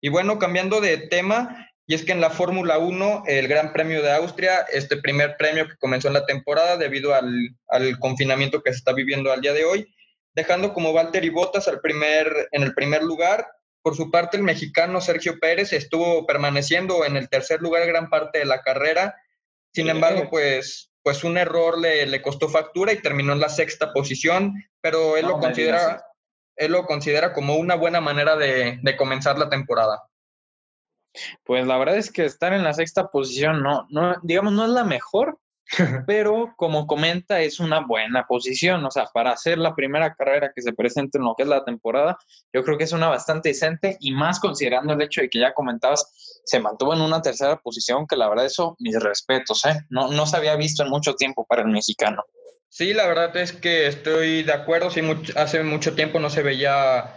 [0.00, 4.02] Y bueno, cambiando de tema, y es que en la Fórmula 1, el Gran Premio
[4.02, 7.30] de Austria, este primer premio que comenzó en la temporada debido al,
[7.68, 9.92] al confinamiento que se está viviendo al día de hoy,
[10.34, 13.46] dejando como Valtteri Bottas al primer, en el primer lugar
[13.82, 18.38] por su parte, el mexicano Sergio Pérez estuvo permaneciendo en el tercer lugar gran parte
[18.38, 19.16] de la carrera.
[19.72, 23.92] Sin embargo, pues, pues un error le, le, costó factura y terminó en la sexta
[23.92, 26.04] posición, pero él, lo, considera,
[26.64, 30.02] él lo considera como una buena manera de, de comenzar la temporada.
[31.44, 34.70] Pues la verdad es que estar en la sexta posición no, no, digamos, no es
[34.70, 35.38] la mejor,
[36.06, 40.62] pero como comenta, es una buena posición, o sea, para hacer la primera carrera que
[40.62, 42.18] se presente en lo que es la temporada,
[42.52, 45.54] yo creo que es una bastante decente y más considerando el hecho de que ya
[45.54, 49.80] comentabas, se mantuvo en una tercera posición, que la verdad eso, mis respetos, ¿eh?
[49.90, 52.24] No, no se había visto en mucho tiempo para el mexicano.
[52.72, 55.02] Sí, la verdad es que estoy de acuerdo, sí,
[55.36, 57.14] hace mucho tiempo no se veía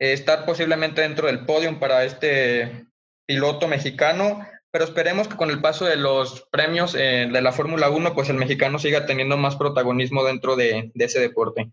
[0.00, 2.86] eh, estar posiblemente dentro del podio para este
[3.24, 7.90] piloto mexicano pero esperemos que con el paso de los premios eh, de la Fórmula
[7.90, 11.70] 1, pues el mexicano siga teniendo más protagonismo dentro de, ese deporte.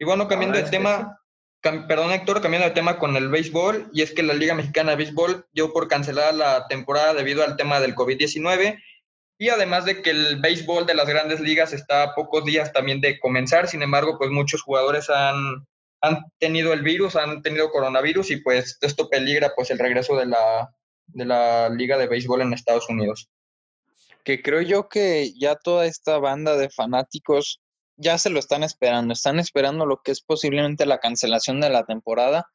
[0.00, 1.20] Y bueno, cambiando de tema,
[1.62, 4.96] perdón Héctor, cambiando de tema con el béisbol, y es que la Liga Mexicana de
[4.96, 8.82] Béisbol dio por cancelada la temporada debido al tema del COVID-19,
[9.38, 13.00] y además de que el béisbol de las grandes ligas está a pocos días también
[13.00, 15.66] de comenzar, sin embargo, pues muchos jugadores han,
[16.00, 20.26] han tenido el virus, han tenido coronavirus, y pues esto peligra pues el regreso de
[20.26, 20.70] la,
[21.06, 23.28] de la Liga de Béisbol en Estados Unidos.
[24.22, 27.60] Que creo yo que ya toda esta banda de fanáticos
[27.96, 31.84] ya se lo están esperando, están esperando lo que es posiblemente la cancelación de la
[31.84, 32.46] temporada,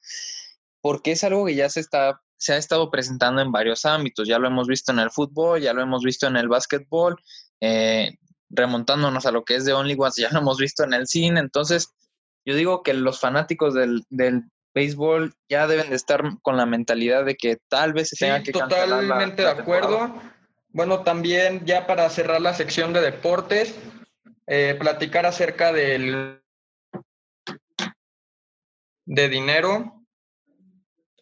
[0.82, 4.40] porque es algo que ya se está se ha estado presentando en varios ámbitos, ya
[4.40, 7.18] lo hemos visto en el fútbol, ya lo hemos visto en el básquetbol,
[7.60, 8.12] eh,
[8.50, 11.42] remontándonos a lo que es de Only Ones, ya lo hemos visto en el cine,
[11.42, 11.94] entonces
[12.46, 17.26] yo digo que los fanáticos del, del béisbol ya deben de estar con la mentalidad
[17.26, 20.14] de que tal vez se tenga que totalmente de acuerdo.
[20.70, 23.76] Bueno, también ya para cerrar la sección de deportes,
[24.48, 26.42] eh, platicar acerca del
[29.06, 29.99] de dinero.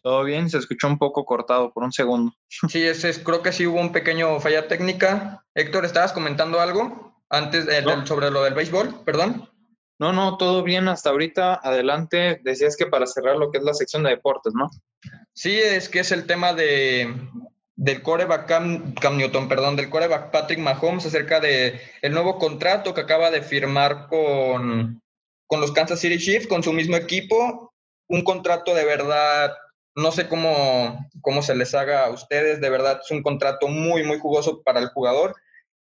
[0.02, 2.32] Todo bien, se escuchó un poco cortado por un segundo.
[2.68, 5.44] Sí, ese creo que sí hubo un pequeño falla técnica.
[5.54, 9.02] Héctor, ¿estabas comentando algo antes de, sobre lo del béisbol?
[9.04, 9.48] Perdón.
[9.98, 11.60] No, no, todo bien hasta ahorita.
[11.62, 14.70] Adelante, decías que para cerrar lo que es la sección de deportes, ¿no?
[15.34, 17.12] Sí, es que es el tema de,
[17.74, 23.02] del coreback Cam, Newton, perdón, del coreback Patrick Mahomes acerca de el nuevo contrato que
[23.02, 25.00] acaba de firmar con,
[25.46, 27.72] con los Kansas City Chiefs, con su mismo equipo.
[28.08, 29.54] Un contrato de verdad,
[29.98, 34.04] no sé cómo, cómo se les haga a ustedes, de verdad es un contrato muy,
[34.04, 35.34] muy jugoso para el jugador.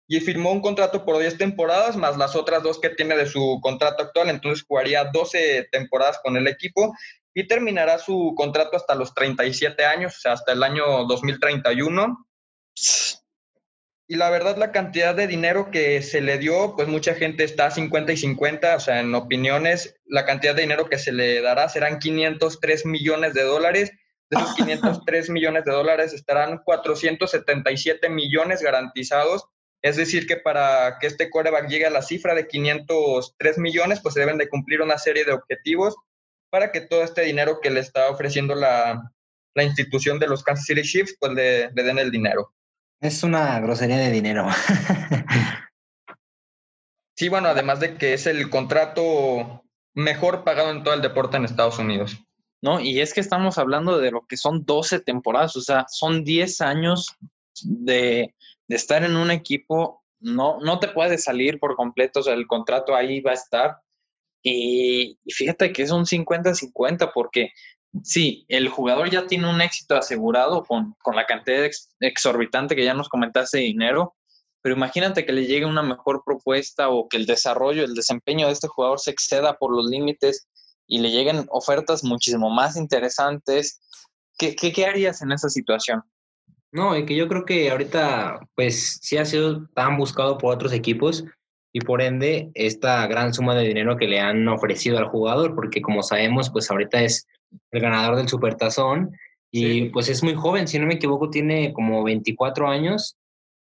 [0.08, 3.60] Y firmó un contrato por 10 temporadas, más las otras dos que tiene de su
[3.62, 6.94] contrato actual, entonces jugaría 12 temporadas con el equipo
[7.34, 12.28] y terminará su contrato hasta los 37 años, o sea, hasta el año 2031.
[14.12, 17.72] Y la verdad, la cantidad de dinero que se le dio, pues mucha gente está
[17.72, 21.70] 50 y 50, o sea, en opiniones, la cantidad de dinero que se le dará
[21.70, 23.94] serán 503 millones de dólares.
[24.30, 29.46] De esos 503 millones de dólares estarán 477 millones garantizados.
[29.82, 34.16] Es decir, que para que este coreback llegue a la cifra de 503 millones, pues
[34.16, 35.96] se deben de cumplir una serie de objetivos
[36.50, 39.10] para que todo este dinero que le está ofreciendo la,
[39.56, 42.54] institución de los Kansas City Chiefs, pues le, den el dinero.
[43.02, 44.48] Es una grosería de dinero.
[47.18, 49.64] sí, bueno, además de que es el contrato
[49.96, 52.20] mejor pagado en todo el deporte en Estados Unidos.
[52.62, 56.24] No, y es que estamos hablando de lo que son 12 temporadas, o sea, son
[56.24, 57.16] 10 años
[57.64, 58.36] de,
[58.68, 62.96] estar en un equipo, no, no te puedes salir por completo, o sea, el contrato
[62.96, 63.78] ahí va a estar,
[64.44, 67.52] y, fíjate que es un 50-50 porque
[68.04, 71.70] sí, el jugador ya tiene un éxito asegurado con, la cantidad
[72.00, 74.16] exorbitante que ya nos comentaste de dinero,
[74.62, 78.54] pero imagínate que le llegue una mejor propuesta o que el desarrollo, el desempeño de
[78.54, 80.48] este jugador se exceda por los límites
[80.88, 83.80] y le lleguen ofertas muchísimo más interesantes.
[84.38, 86.04] ¿Qué, qué, qué harías en esa situación?
[86.72, 90.72] No, y que yo creo que ahorita, pues sí ha sido tan buscado por otros
[90.72, 91.26] equipos
[91.74, 95.82] y por ende esta gran suma de dinero que le han ofrecido al jugador, porque
[95.82, 97.28] como sabemos, pues ahorita es
[97.72, 99.12] el ganador del Supertazón
[99.52, 103.18] y pues es muy joven, si no me equivoco, tiene como 24 años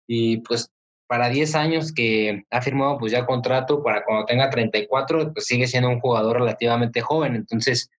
[0.06, 0.70] y pues
[1.08, 5.66] para 10 años que ha firmado pues ya contrato para cuando tenga 34, pues sigue
[5.66, 7.90] siendo un jugador relativamente joven, entonces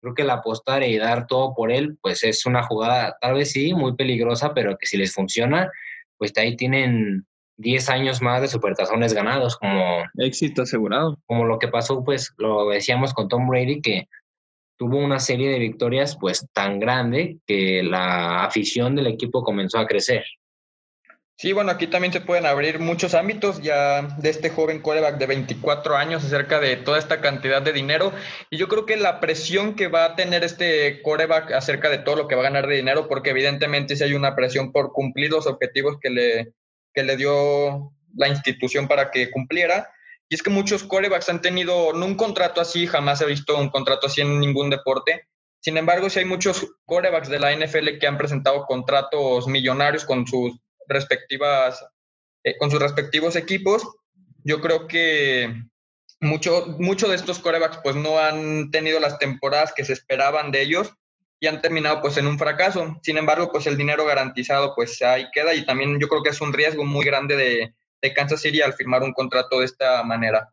[0.00, 3.52] creo que el apostar y dar todo por él, pues es una jugada tal vez
[3.52, 5.70] sí, muy peligrosa, pero que si les funciona,
[6.18, 7.26] pues ahí tienen
[7.56, 10.02] 10 años más de supertazones ganados, como...
[10.18, 11.18] Éxito asegurado.
[11.26, 14.08] Como lo que pasó, pues, lo decíamos con Tom Brady, que
[14.82, 19.86] tuvo una serie de victorias, pues, tan grande que la afición del equipo comenzó a
[19.86, 20.24] crecer.
[21.36, 25.26] Sí, bueno, aquí también se pueden abrir muchos ámbitos ya de este joven coreback de
[25.26, 28.12] 24 años acerca de toda esta cantidad de dinero.
[28.50, 32.16] Y yo creo que la presión que va a tener este coreback acerca de todo
[32.16, 35.30] lo que va a ganar de dinero, porque evidentemente si hay una presión por cumplir
[35.30, 36.54] los objetivos que le,
[36.92, 39.92] que le dio la institución para que cumpliera.
[40.32, 43.68] Y es que muchos corebacks han tenido, no un contrato así, jamás he visto un
[43.68, 45.28] contrato así en ningún deporte.
[45.60, 50.26] Sin embargo, sí hay muchos corebacks de la NFL que han presentado contratos millonarios con
[50.26, 50.58] sus
[50.88, 51.84] respectivas,
[52.44, 53.86] eh, con sus respectivos equipos.
[54.42, 55.54] Yo creo que
[56.22, 60.62] muchos mucho de estos corebacks pues no han tenido las temporadas que se esperaban de
[60.62, 60.94] ellos
[61.40, 62.98] y han terminado pues en un fracaso.
[63.02, 66.40] Sin embargo, pues el dinero garantizado pues ahí queda y también yo creo que es
[66.40, 70.52] un riesgo muy grande de, de Kansas City al firmar un contrato de esta manera.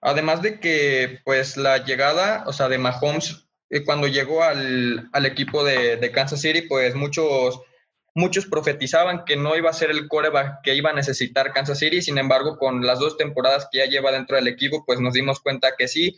[0.00, 5.26] Además de que pues la llegada, o sea, de Mahomes, eh, cuando llegó al, al
[5.26, 7.60] equipo de, de, Kansas City, pues muchos,
[8.14, 12.00] muchos profetizaban que no iba a ser el coreback que iba a necesitar Kansas City,
[12.00, 15.40] sin embargo, con las dos temporadas que ya lleva dentro del equipo, pues nos dimos
[15.40, 16.16] cuenta que sí,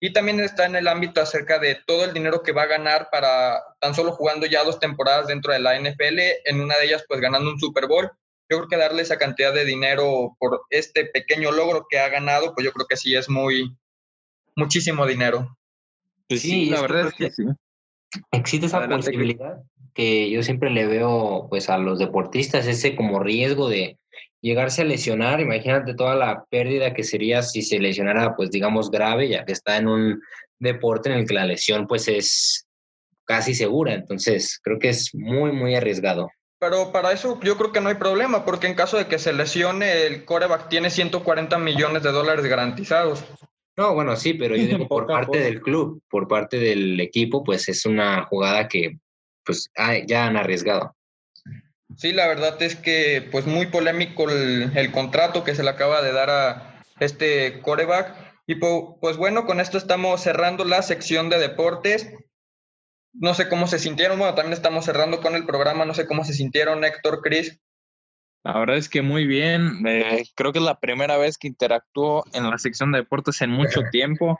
[0.00, 3.08] y también está en el ámbito acerca de todo el dinero que va a ganar
[3.10, 7.04] para tan solo jugando ya dos temporadas dentro de la NFL, en una de ellas
[7.08, 8.10] pues ganando un Super Bowl.
[8.50, 12.54] Yo creo que darle esa cantidad de dinero por este pequeño logro que ha ganado,
[12.54, 13.76] pues yo creo que sí es muy,
[14.56, 15.56] muchísimo dinero.
[16.28, 17.44] Pues sí, la verdad es que sí.
[18.30, 19.62] Existe esa posibilidad
[19.94, 23.98] que yo siempre le veo pues a los deportistas, ese como riesgo de
[24.40, 29.28] llegarse a lesionar, imagínate toda la pérdida que sería si se lesionara, pues digamos, grave,
[29.28, 30.22] ya que está en un
[30.58, 32.66] deporte en el que la lesión pues es
[33.24, 36.30] casi segura, entonces creo que es muy, muy arriesgado.
[36.60, 39.32] Pero para eso yo creo que no hay problema, porque en caso de que se
[39.32, 43.24] lesione, el coreback tiene 140 millones de dólares garantizados.
[43.76, 47.68] No, bueno, sí, pero yo digo por parte del club, por parte del equipo, pues
[47.68, 48.98] es una jugada que
[49.44, 49.70] pues
[50.06, 50.94] ya han arriesgado.
[51.96, 56.12] Sí, la verdad es que pues muy polémico el, contrato que se le acaba de
[56.12, 58.14] dar a este coreback.
[58.46, 62.12] Y pues bueno, con esto estamos cerrando la sección de deportes.
[63.12, 66.24] No sé cómo se sintieron, bueno, también estamos cerrando con el programa, no sé cómo
[66.24, 67.60] se sintieron Héctor, Cris.
[68.44, 72.24] La verdad es que muy bien, eh, creo que es la primera vez que interactúo
[72.32, 74.38] en la sección de deportes en mucho tiempo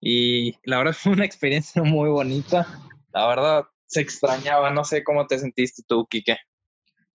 [0.00, 2.66] y la verdad fue una experiencia muy bonita.
[3.12, 4.70] La verdad, se extrañaba.
[4.70, 6.36] No sé cómo te sentiste tú, Quique.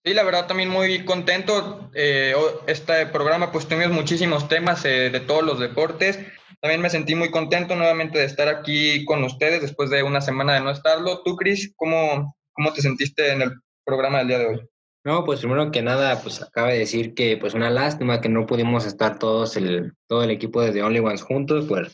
[0.10, 1.92] Sí, la verdad también muy contento.
[1.94, 2.34] Eh,
[2.66, 6.18] este programa pues tuvimos muchísimos temas eh, de todos los deportes.
[6.62, 10.56] También me sentí muy contento nuevamente de estar aquí con ustedes después de una semana
[10.56, 11.22] de no estarlo.
[11.22, 13.52] Tú, Cris, ¿cómo, ¿cómo te sentiste en el
[13.86, 14.62] programa del día de hoy?
[15.04, 18.48] No, pues primero que nada, pues acaba de decir que pues una lástima que no
[18.48, 21.92] pudimos estar todos el, todo el equipo de The Only Ones juntos por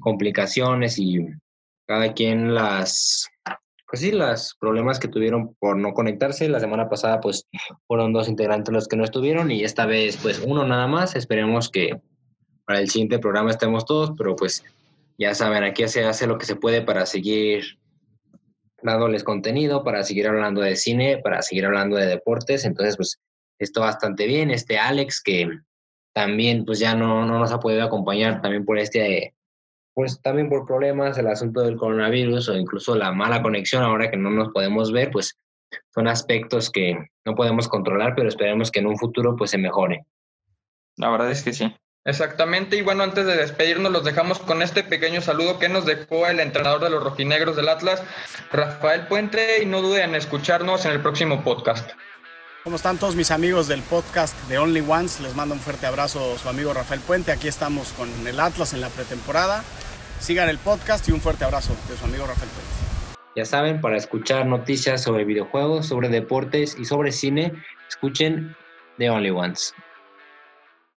[0.00, 1.18] complicaciones y
[1.86, 3.28] cada quien las
[3.92, 6.48] pues sí, los problemas que tuvieron por no conectarse.
[6.48, 7.46] La semana pasada, pues,
[7.86, 11.14] fueron dos integrantes los que no estuvieron y esta vez, pues, uno nada más.
[11.14, 12.00] Esperemos que
[12.64, 14.64] para el siguiente programa estemos todos, pero pues,
[15.18, 17.64] ya saben, aquí se hace lo que se puede para seguir
[18.82, 22.64] dándoles contenido, para seguir hablando de cine, para seguir hablando de deportes.
[22.64, 23.20] Entonces, pues,
[23.58, 24.50] esto bastante bien.
[24.50, 25.50] Este Alex, que
[26.14, 29.34] también, pues, ya no, no nos ha podido acompañar también por este
[29.94, 34.16] pues también por problemas, el asunto del coronavirus o incluso la mala conexión ahora que
[34.16, 35.38] no nos podemos ver, pues
[35.94, 40.04] son aspectos que no podemos controlar, pero esperemos que en un futuro pues se mejore.
[40.96, 41.74] La verdad es que sí.
[42.04, 46.26] Exactamente, y bueno, antes de despedirnos los dejamos con este pequeño saludo que nos dejó
[46.26, 48.02] el entrenador de los rojinegros del Atlas,
[48.50, 51.92] Rafael Puente, y no duden en escucharnos en el próximo podcast.
[52.64, 55.18] ¿Cómo están todos mis amigos del podcast de Only Ones?
[55.20, 57.32] Les mando un fuerte abrazo su amigo Rafael Puente.
[57.32, 59.64] Aquí estamos con el Atlas en la pretemporada.
[60.20, 63.16] Sigan el podcast y un fuerte abrazo de su amigo Rafael Pérez.
[63.34, 67.52] Ya saben, para escuchar noticias sobre videojuegos, sobre deportes y sobre cine,
[67.88, 68.54] escuchen
[68.96, 69.74] The Only Ones.